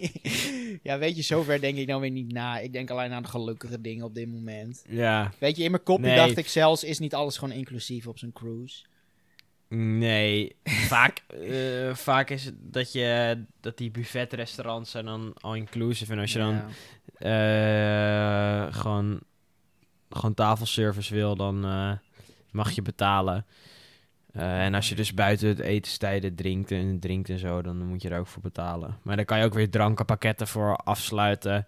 [0.93, 2.60] ja, weet je, zover denk ik nou weer niet na.
[2.60, 4.84] Ik denk alleen aan de gelukkige dingen op dit moment.
[4.88, 6.15] Ja, Weet je, in mijn kopje Nee.
[6.15, 8.86] dacht ik zelfs, is niet alles gewoon inclusief op zo'n cruise?
[9.75, 10.56] nee.
[10.93, 16.12] vaak, eh, vaak is het dat, je, dat die buffetrestaurants zijn dan all-inclusive.
[16.13, 16.62] En als je dan
[17.19, 18.65] Ja.
[18.67, 19.19] eh, gewoon,
[20.10, 21.91] gewoon tafelservice wil, dan eh,
[22.52, 23.45] mag je betalen.
[24.32, 28.02] Eh, en als je dus buiten het etenstijden drinkt en drinkt en zo, dan moet
[28.02, 28.98] je er ook voor betalen.
[29.04, 31.68] Maar dan kan je ook weer drankenpakketten voor afsluiten.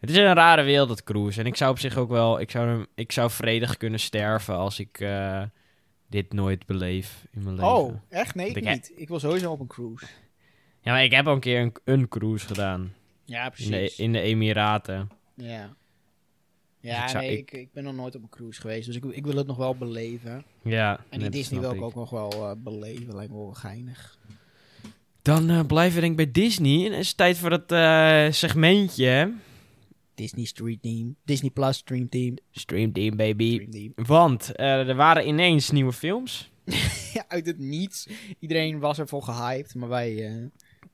[0.00, 1.40] Het is een rare wereld, dat cruise.
[1.40, 2.40] En ik zou op zich ook wel...
[2.40, 5.42] Ik zou, hem- ik zou vredig kunnen sterven als ik eh,
[6.06, 7.70] dit nooit beleef in mijn leven.
[7.74, 8.34] Oh, echt?
[8.34, 8.92] Nee, ik Ik- niet.
[8.96, 10.06] Ik wil sowieso op een cruise.
[10.80, 12.92] Ja, maar ik heb al een keer een, een cruise gedaan.
[13.24, 13.96] Ja, In precies.
[13.96, 15.10] de, in de Emiraten.
[15.34, 15.74] Ja.
[16.82, 19.04] Ja, ik nee, ik- ik, ik ben nog nooit op een cruise geweest, dus ik,
[19.04, 20.44] ik wil het nog wel beleven.
[20.62, 24.18] Ja, En die Disney wil ik ook nog wel eh, beleven, lijkt me wel geinig.
[25.22, 26.86] Dan eh, blijven we denk ik bij Disney.
[26.86, 29.32] En het is tijd voor dat eh, segmentje.
[30.14, 32.36] Disney Street Team, Disney Plus Stream Team.
[32.50, 33.52] Stream Team, baby.
[33.54, 33.92] Stream Team.
[34.06, 36.50] Want er waren ineens nieuwe films.
[37.14, 38.08] ja, uit het niets.
[38.38, 40.10] Iedereen was ervoor gehyped, maar wij...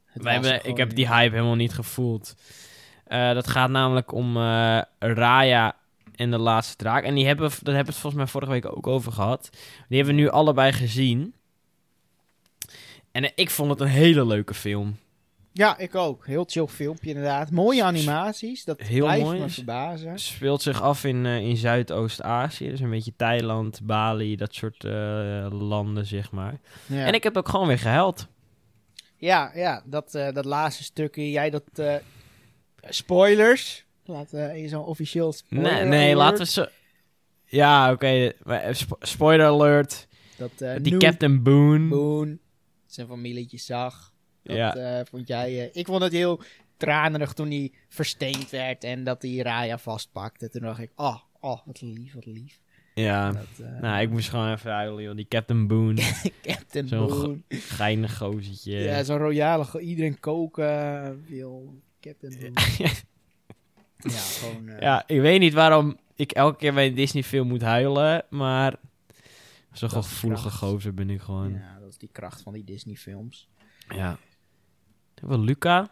[0.05, 2.35] het Wij hebben, ik heb die hype helemaal niet gevoeld.
[3.09, 5.77] Eh, dat gaat namelijk om eh, Raya
[6.15, 7.05] en de laatste draak.
[7.05, 9.49] En die hebben, daar hebben we het volgens mij vorige week ook over gehad.
[9.89, 11.35] Die hebben we nu allebei gezien.
[13.13, 14.97] En eh, ik vond het een hele leuke film.
[15.53, 16.27] Ja, ik ook.
[16.27, 17.51] Heel chill filmpje inderdaad.
[17.51, 19.41] Mooie animaties, dat Heel blijft mooi.
[19.41, 20.11] me verbazen.
[20.11, 22.71] Het speelt zich af in, in Zuidoost-Azië.
[22.71, 24.83] Dus een beetje Thailand, Bali, dat soort
[25.53, 26.61] landen, zeg maar.
[26.87, 27.05] Ja.
[27.05, 28.27] En ik heb ook gewoon weer gehuild.
[29.17, 31.63] Ja, ja dat, dat laatste stukje, jij dat...
[32.89, 33.85] spoilers.
[34.05, 36.19] Laten we zo'n officieel spoiler Nee, nee alert.
[36.19, 36.67] laten we zo...
[37.45, 38.33] Ja, oké.
[38.43, 40.07] maar, eh, spo- spoiler alert.
[40.37, 41.89] Dat eh die Captain Boone.
[41.89, 42.39] Boone
[42.87, 44.13] zijn familietje zag.
[44.43, 44.75] Dat Ja.
[44.77, 45.61] eh, vond jij...
[45.61, 46.41] eh, ik vond het heel
[46.77, 50.49] tranerig toen hij versteend werd en dat hij Raya vastpakte.
[50.51, 52.59] Toen dacht ik, oh, oh, wat lief, wat lief.
[52.95, 53.33] Ja.
[53.33, 55.17] Dat, eh, Nou, ik moest gewoon even huilen, joh.
[55.17, 56.03] Die Captain Boone.
[56.43, 57.39] Captain zo'n Boone.
[57.49, 58.77] Geinig gozertje.
[58.79, 62.61] Ja, zo'n royale, iedereen koken wil Captain Boone.
[64.15, 64.69] ja, gewoon...
[64.69, 68.25] eh, Ja, ik weet niet waarom ik elke keer bij een Disney film moet huilen,
[68.31, 68.77] maar
[69.73, 71.53] zo'n gevoelige gozer ben ik gewoon.
[71.53, 71.59] Ja.
[71.59, 73.49] ja, dat is die kracht van die Disney films.
[75.15, 75.91] Hebben we Luca?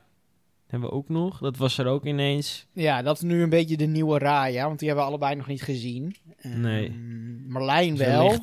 [0.66, 1.38] Hebben we ook nog?
[1.38, 2.66] Dat was er ook ineens.
[2.72, 5.46] Ja, dat is nu een beetje de nieuwe Raya, want die hebben we allebei nog
[5.46, 6.16] niet gezien.
[6.42, 6.90] Nee.
[7.46, 8.38] Marlijn Ze wel.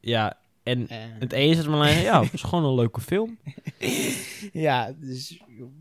[0.00, 3.38] ja, en Eh, het enige me alleen ja, het is gewoon een leuke film.
[4.52, 5.40] ja, dus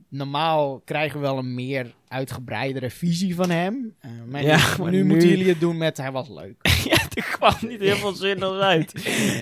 [0.09, 3.95] normaal krijgen we wel een meer uitgebreidere visie van hem.
[3.99, 6.67] Eh, maar Ja, nu, maar nu moeten jullie het doen met hij was leuk.
[6.89, 8.93] ja, er kwam niet heel veel zinnig uit.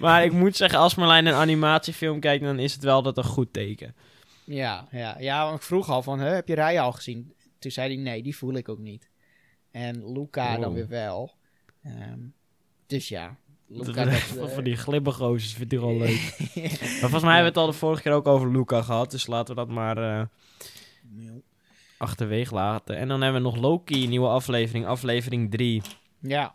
[0.02, 3.24] Maar ik moet zeggen, als Marlijn een animatiefilm kijkt, dan is het wel dat een
[3.24, 3.96] goed teken.
[4.44, 7.34] Ja, ja, ja, want ik vroeg al van, heb je Raya al gezien?
[7.60, 9.10] Toen zei hij, nee, die voel ik ook niet.
[9.72, 10.74] En Luca dan Oh.
[10.74, 11.32] weer wel.
[11.84, 12.20] Ehm,
[12.88, 16.36] dus ja, Luca, dat, eh, van die glibbergozers vindt hij gewoon leuk.
[16.56, 19.12] maar volgens mij hebben we het al de vorige keer ook over Luca gehad.
[19.12, 20.22] Dus laten we dat maar eh,
[21.98, 22.98] achterwege laten.
[22.98, 24.86] En dan hebben we nog Loki, nieuwe aflevering.
[24.86, 25.82] Aflevering 3.
[26.22, 26.54] Ja.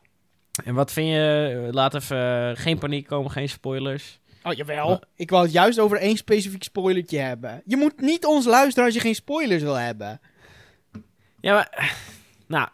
[0.64, 1.68] En wat vind je...
[1.70, 2.48] Laat even...
[2.50, 4.20] eh, geen paniek komen, geen spoilers.
[4.42, 5.00] Oh, jawel.
[5.14, 7.62] Ik wou het juist over één specifiek spoilertje hebben.
[7.66, 10.20] Je moet niet ons luisteren als je geen spoilers wil hebben.
[11.40, 11.96] Ja, maar...
[12.46, 12.68] Nou,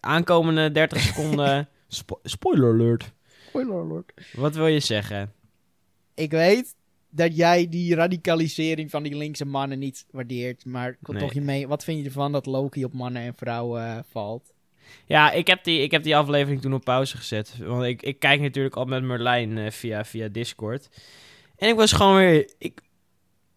[0.00, 1.68] aankomende 30 seconden...
[1.88, 3.12] spo- spoiler alert.
[3.50, 4.12] Spoiler alert.
[4.32, 5.32] Wat wil je zeggen?
[6.14, 6.74] Ik weet
[7.10, 10.64] dat jij die radicalisering van die linkse mannen niet waardeert.
[10.64, 11.24] Maar ik wil Nee.
[11.24, 11.68] toch je mee.
[11.68, 14.52] Wat vind je ervan dat Loki op mannen en vrouwen eh, valt?
[15.06, 17.56] Ja, ik heb die, ik heb die aflevering toen op pauze gezet.
[17.58, 20.88] Want ik, ik kijk natuurlijk al met Merlijn eh, via, via Discord.
[21.56, 22.50] En ik was gewoon weer...
[22.58, 22.80] Ik,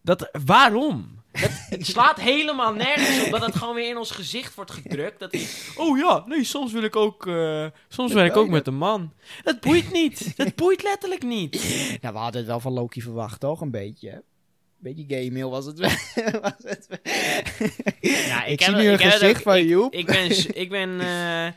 [0.01, 1.21] dat, waarom?
[1.69, 5.19] Het slaat helemaal nergens op dat het gewoon weer in ons gezicht wordt gedrukt.
[5.19, 5.35] Dat,
[5.75, 9.13] oh ja, nee, soms wil ik ook, eh, soms wil ik ook met een man.
[9.43, 10.37] Dat boeit niet.
[10.37, 11.51] Dat boeit letterlijk niet.
[12.01, 13.61] Nou, we hadden het wel van Loki verwacht, toch?
[13.61, 14.23] Een beetje.
[14.77, 15.89] Beetje gay mail was het wel.
[16.41, 16.97] was het wel.
[18.01, 19.93] Ja, ik, heb zie nu een gezicht ook- van ik- Joep.
[19.93, 21.47] Ik ben, ik ben, eh,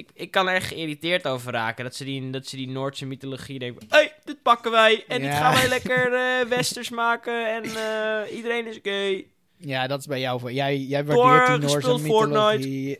[0.00, 1.84] ik, ik kan er echt geïrriteerd over raken.
[1.84, 5.04] Dat ze die, dat ze die Noordse mythologie denken hé, hey, dit pakken wij.
[5.08, 5.36] En dit Ja.
[5.36, 7.54] gaan wij lekker eh, westers maken.
[7.54, 9.26] En eh, iedereen is gay.
[9.62, 10.40] Ja, dat is bij jou.
[10.40, 12.98] voor- Jij, jij waardeert die Noorse mythologie.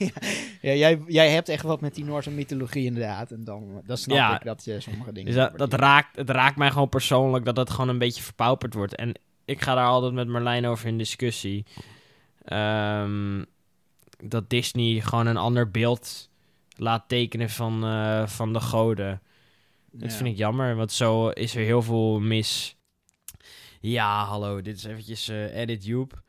[0.68, 3.30] ja, jij, jij hebt echt wat met die Noorse mythologie inderdaad.
[3.30, 4.34] En dan, dan snap Ja.
[4.36, 7.70] ik dat je sommige dingen Dus dat, raakt, het raakt mij gewoon persoonlijk dat dat
[7.70, 8.94] gewoon een beetje verpauperd wordt.
[8.96, 9.12] En
[9.44, 11.64] ik ga daar altijd met Marlijn over in discussie.
[12.44, 13.44] Ehm,
[14.24, 16.28] dat Disney gewoon een ander beeld
[16.76, 19.22] laat tekenen van, eh, van de goden.
[19.90, 22.76] Dat vind ik jammer, want zo is er heel veel mis.
[23.80, 26.22] Ja, hallo, dit is eventjes eh, Edit Joep.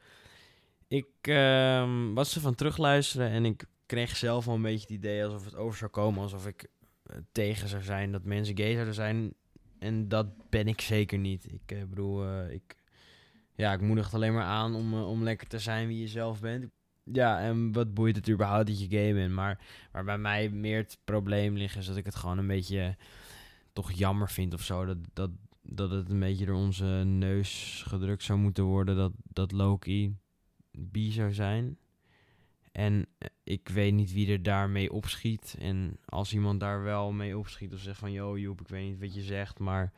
[0.87, 5.45] Ik ehm, was ervan terugluisteren en ik kreeg zelf wel een beetje het idee alsof
[5.45, 6.21] het over zou komen.
[6.21, 6.67] Alsof ik
[7.03, 9.33] eh, tegen zou zijn dat mensen gay zouden zijn.
[9.79, 11.51] En dat ben ik zeker niet.
[11.51, 12.75] Ik bedoel, ik,
[13.55, 16.39] ja, ik moedig het alleen maar aan om, om lekker te zijn wie je zelf
[16.39, 16.71] bent.
[17.03, 19.33] Ja, en wat boeit het überhaupt dat je gay bent?
[19.33, 19.59] Maar
[19.91, 22.95] waar bij mij meer het probleem ligt, is dat ik het gewoon een beetje
[23.73, 24.85] toch jammer vind of zo.
[24.85, 25.29] Dat, dat,
[25.61, 30.15] dat het een beetje door onze neus gedrukt zou moeten worden dat, dat Loki
[30.71, 31.77] bi zou zijn.
[32.71, 35.55] En eh, ik weet niet wie er daarmee opschiet.
[35.59, 38.11] En als iemand daar wel mee opschiet of zegt van...
[38.11, 39.93] Yo Joep, ik weet niet wat je zegt, maar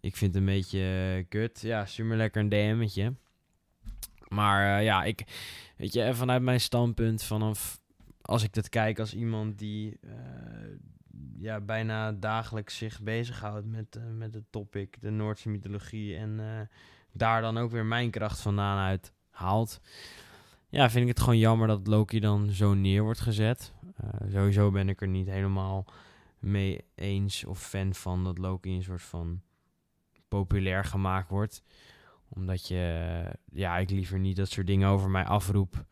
[0.00, 1.60] ik vind het een beetje eh, kut.
[1.60, 3.14] Ja, stuur me lekker een DM'tje.
[4.32, 5.24] Maar eh, ja, ik...
[5.76, 7.80] Weet je, vanuit mijn standpunt, vanaf
[8.22, 10.10] als ik dat kijk als iemand die eh,
[11.38, 16.40] ja, bijna dagelijks zich bezighoudt met, eh, met het topic, de Noordse mythologie, en
[17.12, 19.80] daar dan ook weer mijn kracht vandaan uit haalt.
[20.68, 23.72] Ja, vind ik het gewoon jammer dat Loki dan zo neer wordt gezet.
[24.30, 25.86] Sowieso ben ik er niet helemaal
[26.38, 29.40] mee eens of fan van dat Loki een soort van
[30.28, 31.62] populair gemaakt wordt.
[32.34, 35.84] Omdat je, ja, ik liever niet dat soort dingen over mij afroep.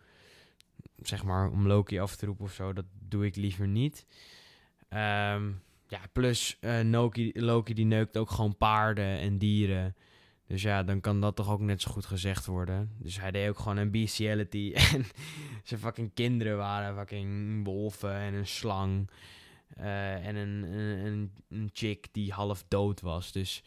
[0.97, 2.73] Zeg maar, om Loki af te roepen of zo.
[2.73, 4.07] Dat doe ik liever niet.
[4.89, 5.51] Ehm,
[5.89, 9.97] ja, plus eh, Loki, Loki die neukt ook gewoon paarden en dieren.
[10.47, 12.91] Dus ja, dan kan dat toch ook net zo goed gezegd worden.
[12.99, 14.73] Dus hij deed ook gewoon een bestiality.
[14.93, 15.05] En
[15.65, 19.11] zijn fucking kinderen waren fucking wolven en een slang.
[19.77, 20.63] eh, en een,
[21.07, 23.33] een, een chick die half dood was.
[23.33, 23.63] Dus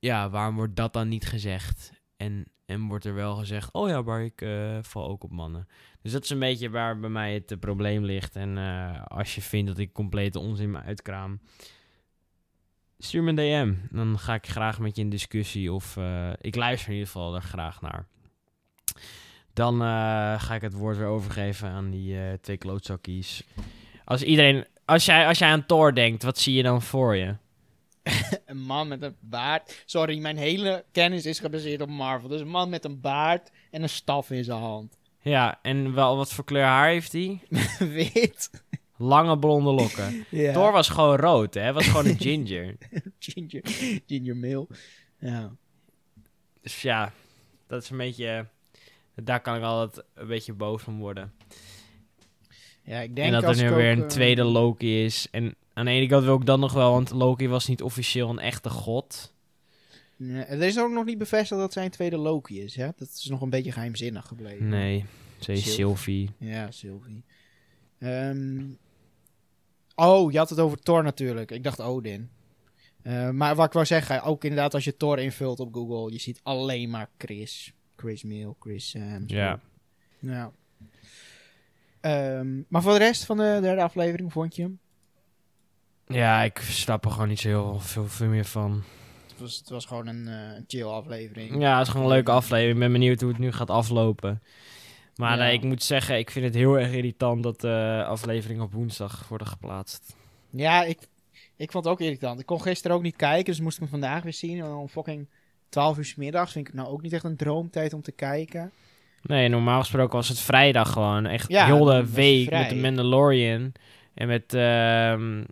[0.00, 1.92] ja, waarom wordt dat dan niet gezegd?
[2.16, 5.68] En, en wordt er wel gezegd, oh ja, maar ik eh, val ook op mannen.
[6.02, 8.36] Dus dat is een beetje waar bij mij het eh, probleem ligt.
[8.36, 11.40] En eh, als je vindt dat ik complete onzin uitkraam,
[12.98, 13.96] stuur me een DM.
[13.96, 15.72] Dan ga ik graag met je in discussie.
[15.72, 15.98] Of
[16.40, 18.06] ik luister in ieder geval er graag naar.
[19.52, 19.80] Dan
[20.40, 23.44] ga ik het woord weer overgeven aan die twee klootzakkies.
[24.04, 27.34] Als iedereen, als jij, als jij aan Thor denkt, wat zie je dan voor je?
[28.46, 29.82] Een man met een baard.
[29.84, 32.28] Sorry, mijn hele kennis is gebaseerd op Marvel.
[32.28, 34.98] Dus een man met een baard en een staf in zijn hand.
[35.22, 37.40] Ja, en wel, wat voor kleur haar heeft hij?
[37.78, 38.50] Wit.
[38.96, 40.24] Lange blonde lokken.
[40.30, 40.52] Ja.
[40.52, 41.72] Thor was gewoon rood, hè?
[41.72, 42.76] Was gewoon een ginger.
[43.18, 43.62] Ginger,
[44.06, 44.66] ginger male.
[45.18, 45.50] Ja.
[46.62, 47.12] Dus ja,
[47.66, 48.46] dat is een beetje...
[49.14, 51.32] Daar kan ik altijd een beetje boos van worden.
[52.82, 55.28] ja, ik denk en dat als er nu weer een eh, tweede Loki is.
[55.30, 58.28] En aan de ene kant wil ik dat nog wel, want Loki was niet officieel
[58.30, 59.34] een echte god.
[60.16, 62.76] nee, er is ook nog niet bevestigd dat zij een tweede Loki is.
[62.76, 62.88] Hè?
[62.96, 64.68] Dat is nog een beetje geheimzinnig gebleven.
[64.68, 65.04] Nee,
[65.38, 66.30] ze is Sylvie.
[66.38, 67.24] Ja, Sylvie.
[67.98, 68.64] Ehm,
[69.94, 71.50] oh, je had het over Thor natuurlijk.
[71.50, 72.30] Ik dacht Odin.
[73.02, 76.20] Eh, maar wat ik wou zeggen, ook inderdaad als je Thor invult op Google, je
[76.20, 77.72] ziet alleen maar Chris.
[77.96, 79.30] Chris Mill, Chris Hemsworth.
[79.30, 79.60] Ja.
[80.18, 80.52] Ja.
[82.00, 84.78] Ehm, maar voor de rest van de derde aflevering vond je hem?
[86.10, 88.82] Ja, ik snap er gewoon niet zo heel veel, veel meer van.
[89.28, 91.60] Het was, het was gewoon een, eh, een chill aflevering.
[91.60, 92.72] Ja, het is gewoon een leuke aflevering.
[92.74, 94.42] Ik ben benieuwd hoe het nu gaat aflopen.
[95.16, 95.46] Maar Ja.
[95.46, 99.28] eh, ik moet zeggen, ik vind het heel erg irritant dat de afleveringen op woensdag
[99.28, 100.16] worden geplaatst.
[100.50, 100.98] Ja, ik,
[101.56, 102.40] ik vond het ook irritant.
[102.40, 104.58] Ik kon gisteren ook niet kijken, dus moest ik hem vandaag weer zien.
[104.58, 105.28] En om fucking
[105.68, 108.12] 12 uur 's middags vind ik het nou ook niet echt een droomtijd om te
[108.12, 108.72] kijken.
[109.22, 111.26] Nee, normaal gesproken was het vrijdag gewoon.
[111.26, 113.72] Echt Ja, heel de week met de Mandalorian.
[114.14, 115.42] En met ehm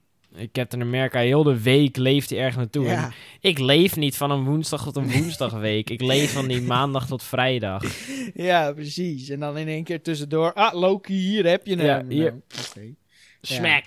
[0.52, 1.18] Captain America.
[1.18, 2.86] Heel de week leeft hij erg naartoe.
[2.86, 5.90] En Ja, ik leef niet van een woensdag tot een woensdagweek.
[5.90, 7.82] ik leef van die maandag tot vrijdag.
[8.34, 9.28] ja, precies.
[9.28, 10.52] En dan in één keer tussendoor.
[10.52, 11.86] Ah, Loki, hier heb je hem.
[11.86, 12.34] Ja, hier.
[12.74, 12.94] Nou.
[13.40, 13.84] Smack.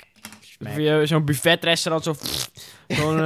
[1.04, 2.16] Zo'n buffetrestaurant, zo,
[2.88, 3.18] zo'n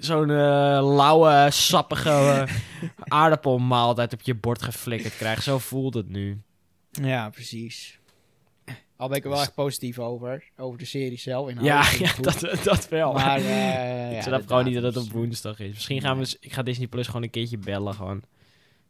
[0.00, 2.54] zo'n eh, lauwe, sappige eh,
[3.20, 5.42] aardappelmaaltijd op je bord geflikkerd krijgt.
[5.42, 6.40] Zo voelt het nu.
[6.90, 7.98] Ja, precies.
[8.98, 10.44] Al ben ik er wel echt positief over.
[10.56, 11.52] Over de serie zelf.
[11.60, 13.12] Ja, ja dat, dat wel.
[13.12, 15.72] Maar, eh, ik ja, snap de gewoon niet dat het op woensdag is.
[15.72, 17.94] Misschien gaan we, ik ga Disney Plus gewoon een keertje bellen.
[17.94, 18.22] Gewoon.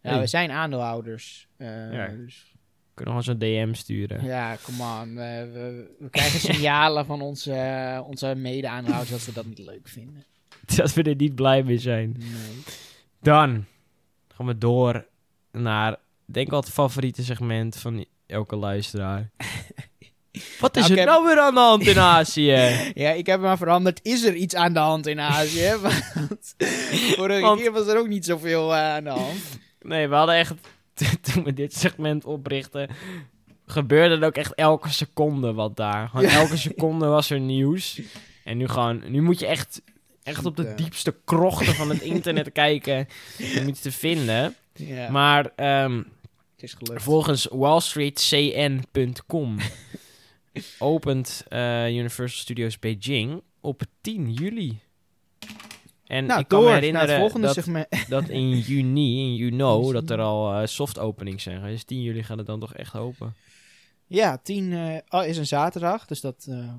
[0.03, 0.21] Ja, Hey.
[0.21, 1.49] we zijn aandeelhouders.
[1.59, 2.07] Ja.
[2.09, 4.25] dus, We kunnen gewoon zo'n DM sturen.
[4.25, 5.15] ja, come on.
[5.15, 10.25] we, we krijgen signalen van onze, eh, onze mede-aandeelhouders dat ze dat niet leuk vinden.
[10.77, 12.15] Dat we er niet blij mee zijn.
[12.19, 12.63] Nee.
[13.21, 13.65] Dan
[14.35, 15.07] gaan we door
[15.53, 19.31] naar, denk wel het favoriete segment van elke luisteraar.
[20.61, 22.69] Wat is Nou, er heb- nou weer aan de hand in Azië?
[22.95, 24.01] Ja, ik heb hem maar veranderd.
[24.03, 25.75] Is er iets aan de hand in Azië?
[25.83, 26.55] Want
[27.17, 29.59] vorige Want- keer was er ook niet zoveel eh, aan de hand.
[29.83, 30.55] Nee, we hadden echt,
[31.33, 32.89] toen we dit segment oprichten,
[33.67, 36.09] gebeurde er ook echt elke seconde wat daar.
[36.09, 38.01] Gewoon elke seconde was er nieuws.
[38.45, 39.83] En nu gewoon, nu moet je echt,
[40.23, 43.09] echt op de diepste krochten van het internet kijken
[43.59, 44.55] om iets te vinden.
[44.75, 46.07] Ja, Maar ehm, het
[46.63, 47.03] is gelukt.
[47.03, 49.57] volgens wallstreetcn.com
[50.79, 54.81] opent eh, Universal Studios Beijing op 10 juli.
[56.05, 57.31] En nou, ik kan me herinneren
[58.09, 61.63] dat, in juni, in you know, dat er al eh, soft openings zijn.
[61.63, 63.35] Dus 10 juli gaat het dan toch echt open.
[64.07, 66.75] Ja, 10 eh, oh, is een zaterdag, dus dat eh,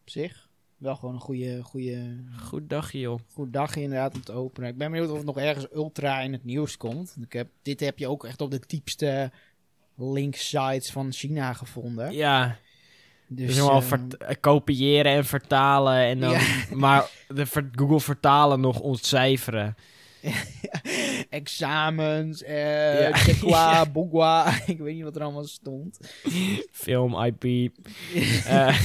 [0.00, 3.20] op zich wel gewoon een goede, goede, Goed dagje, joh.
[3.32, 4.68] goed dagje inderdaad om te openen.
[4.68, 7.16] Ik ben benieuwd of het nog ergens ultra in het nieuws komt.
[7.20, 9.30] Ik heb, dit heb je ook echt op de diepste
[9.96, 12.12] link-sites van China gevonden.
[12.12, 12.56] Ja,
[13.28, 15.96] Dus, dus helemaal eh, vert- eh, kopiëren en vertalen.
[15.98, 16.40] En dan, Ja.
[16.74, 19.74] Maar de ver- Google vertalen nog ontcijferen.
[21.30, 23.86] examens, eh Ja.
[23.92, 25.98] Bogwa, ik weet niet wat er allemaal stond.
[26.72, 27.44] Film, IP.
[28.44, 28.80] Eh,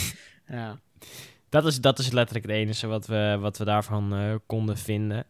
[0.47, 0.79] Ja.
[1.49, 5.25] Dat is, dat is letterlijk het enige wat we, wat we daarvan eh, konden vinden.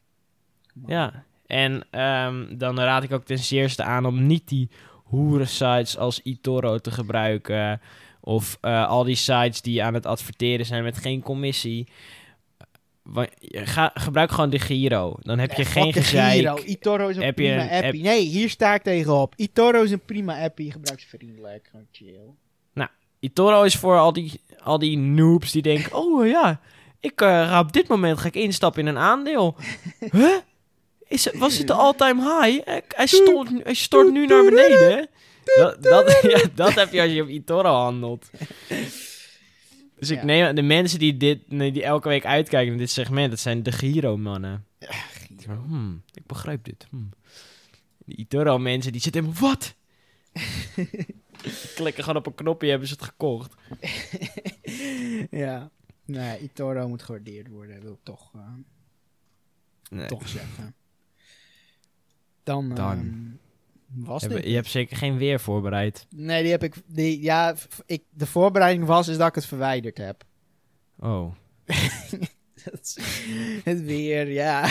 [0.85, 4.69] Ja, en ehm, dan raad ik ook ten zeerste aan om niet die
[5.11, 7.81] hoeren sites als eToro te gebruiken.
[8.21, 11.87] Of eh, al die sites die aan het adverteren zijn met geen commissie.
[13.51, 15.15] Ga, gebruik gewoon de Giro.
[15.19, 16.33] Dan heb je Ja, geen de gezeik.
[16.33, 16.55] Giro.
[16.55, 18.01] eToro is een Heb prima een appie.
[18.01, 19.33] Nee, hier sta ik tegenop.
[19.37, 20.71] eToro is een prima appie.
[20.71, 21.67] Gebruiksvriendelijk.
[21.71, 22.19] Gewoon chill.
[23.19, 25.93] eToro is voor al die, al die noobs die denken...
[26.03, 26.59] Oh ja,
[26.99, 29.55] ik eh, ga op dit moment ga ik instappen in een aandeel.
[30.11, 30.35] huh?
[31.07, 32.69] Is, was het de all-time high?
[32.69, 35.07] Eh, Hij stort, hij stort nu naar beneden.
[35.43, 38.29] Dat, dat, ja, dat heb je als je op eToro handelt.
[40.01, 40.25] Dus ik Ja.
[40.25, 43.29] neem de mensen die, dit, die elke week uitkijken naar dit segment...
[43.29, 44.65] dat zijn de Giro-mannen.
[45.29, 46.87] Denk, hmm, ik begrijp dit.
[46.89, 47.09] Hmm.
[48.05, 49.49] Die eToro-mensen die zitten helemaal...
[49.49, 49.75] Wat?
[51.75, 53.53] Klikken gewoon op een knopje, hebben ze het gekocht.
[55.43, 55.69] ja.
[56.05, 57.81] Nee, eToro moet gewaardeerd worden.
[57.81, 58.41] Wil ik toch, eh,
[59.89, 60.07] Nee.
[60.07, 60.75] toch zeggen.
[62.43, 62.97] Dan, Dan.
[62.97, 63.29] ehm,
[63.95, 64.43] Was dit?
[64.45, 66.05] je hebt zeker geen weer voorbereid.
[66.09, 66.75] Nee, die heb ik.
[66.85, 70.23] Die, ja, ik, de voorbereiding was is dat ik het verwijderd heb.
[70.99, 71.33] Oh.
[72.81, 72.97] Is-
[73.63, 74.61] het weer, ja.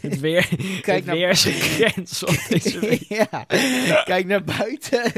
[0.00, 0.48] Het weer,
[0.82, 3.02] Kijk het naar- weer is gecanceld deze week.
[3.30, 3.44] ja.
[4.04, 5.12] Kijk naar buiten.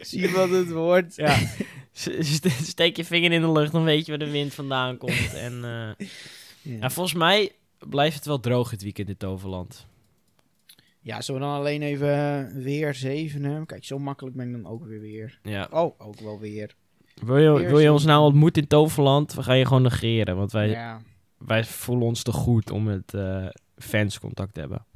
[0.00, 1.16] Zie wat het wordt.
[1.16, 1.38] Ja.
[2.62, 5.34] Steek je vinger in de lucht, dan weet je waar de wind vandaan komt.
[5.34, 6.06] En eh,
[6.62, 6.76] Ja.
[6.80, 7.52] ja, volgens mij
[7.88, 9.86] blijft het wel droog het weekend in Toverland.
[11.04, 13.66] Ja, zullen we dan alleen even weer zevenen?
[13.66, 15.38] Kijk, zo makkelijk ben ik dan ook weer weer.
[15.42, 15.68] Ja.
[15.70, 16.74] Oh, ook wel weer.
[17.14, 19.34] Wil je, Weer wil je ons nou ontmoeten in Toverland?
[19.34, 21.00] We gaan je gewoon negeren, want wij, Ja.
[21.38, 23.46] wij voelen ons te goed om met eh,
[23.76, 24.86] fans contact te hebben.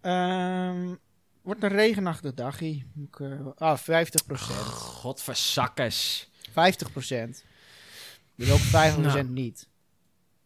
[0.00, 0.94] Ehm,
[1.42, 2.82] wordt een regenachtig dagje.
[3.20, 6.28] Eh, ah, 50% Godverzakkers.
[6.50, 7.44] 50%
[8.36, 9.24] Dus ook 50% Nou.
[9.28, 9.68] niet.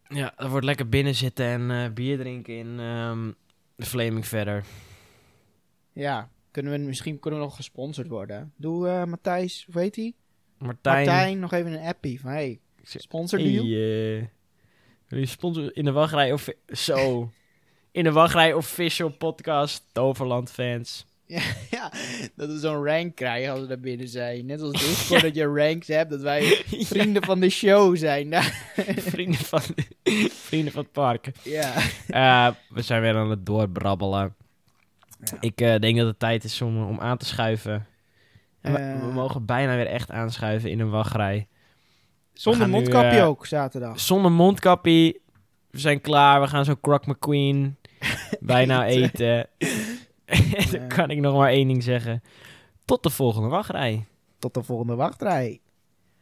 [0.08, 3.30] Ja, er wordt lekker binnen zitten en eh, bier drinken in ehm,
[3.78, 4.64] de Flaming verder.
[5.92, 8.52] Ja, kunnen we, misschien kunnen we nog gesponsord worden.
[8.56, 10.14] Doe eh, Matthijs, hoe heet hij?
[10.58, 11.06] Martijn.
[11.06, 13.64] Martijn, nog even een appie van hey, sponsor Hey, deal.
[13.64, 14.26] eh,
[15.08, 17.30] wil je sponsor in de wachtrij of zo?
[17.90, 21.06] In de wachtrij official podcast Toverland fans.
[21.70, 21.92] Ja,
[22.36, 24.46] dat we zo'n rank krijgen als we daar binnen zijn.
[24.46, 26.42] Net als Discord dat je ranks hebt, dat wij
[26.92, 28.34] vrienden van de show zijn.
[29.10, 29.60] Vrienden, van,
[30.30, 31.30] vrienden van het park.
[31.42, 31.72] ja.
[32.08, 34.34] Eh, we zijn weer aan het doorbrabbelen.
[35.24, 35.36] Ja.
[35.40, 37.86] Ik eh, denk dat het tijd is om, om aan te schuiven.
[38.60, 39.00] En we, Eh.
[39.00, 41.46] we mogen bijna weer echt aanschuiven in een wachtrij.
[42.32, 44.00] Zonder nu, mondkapje eh, ook, zaterdag.
[44.00, 45.20] Zonder mondkappie.
[45.70, 46.40] We zijn klaar.
[46.40, 47.76] We gaan zo Croc McQueen
[48.40, 49.46] bijna eten.
[50.72, 52.22] dan kan ik nog maar één ding zeggen.
[52.84, 54.06] Tot de volgende wachtrij.
[54.38, 55.60] Tot de volgende wachtrij.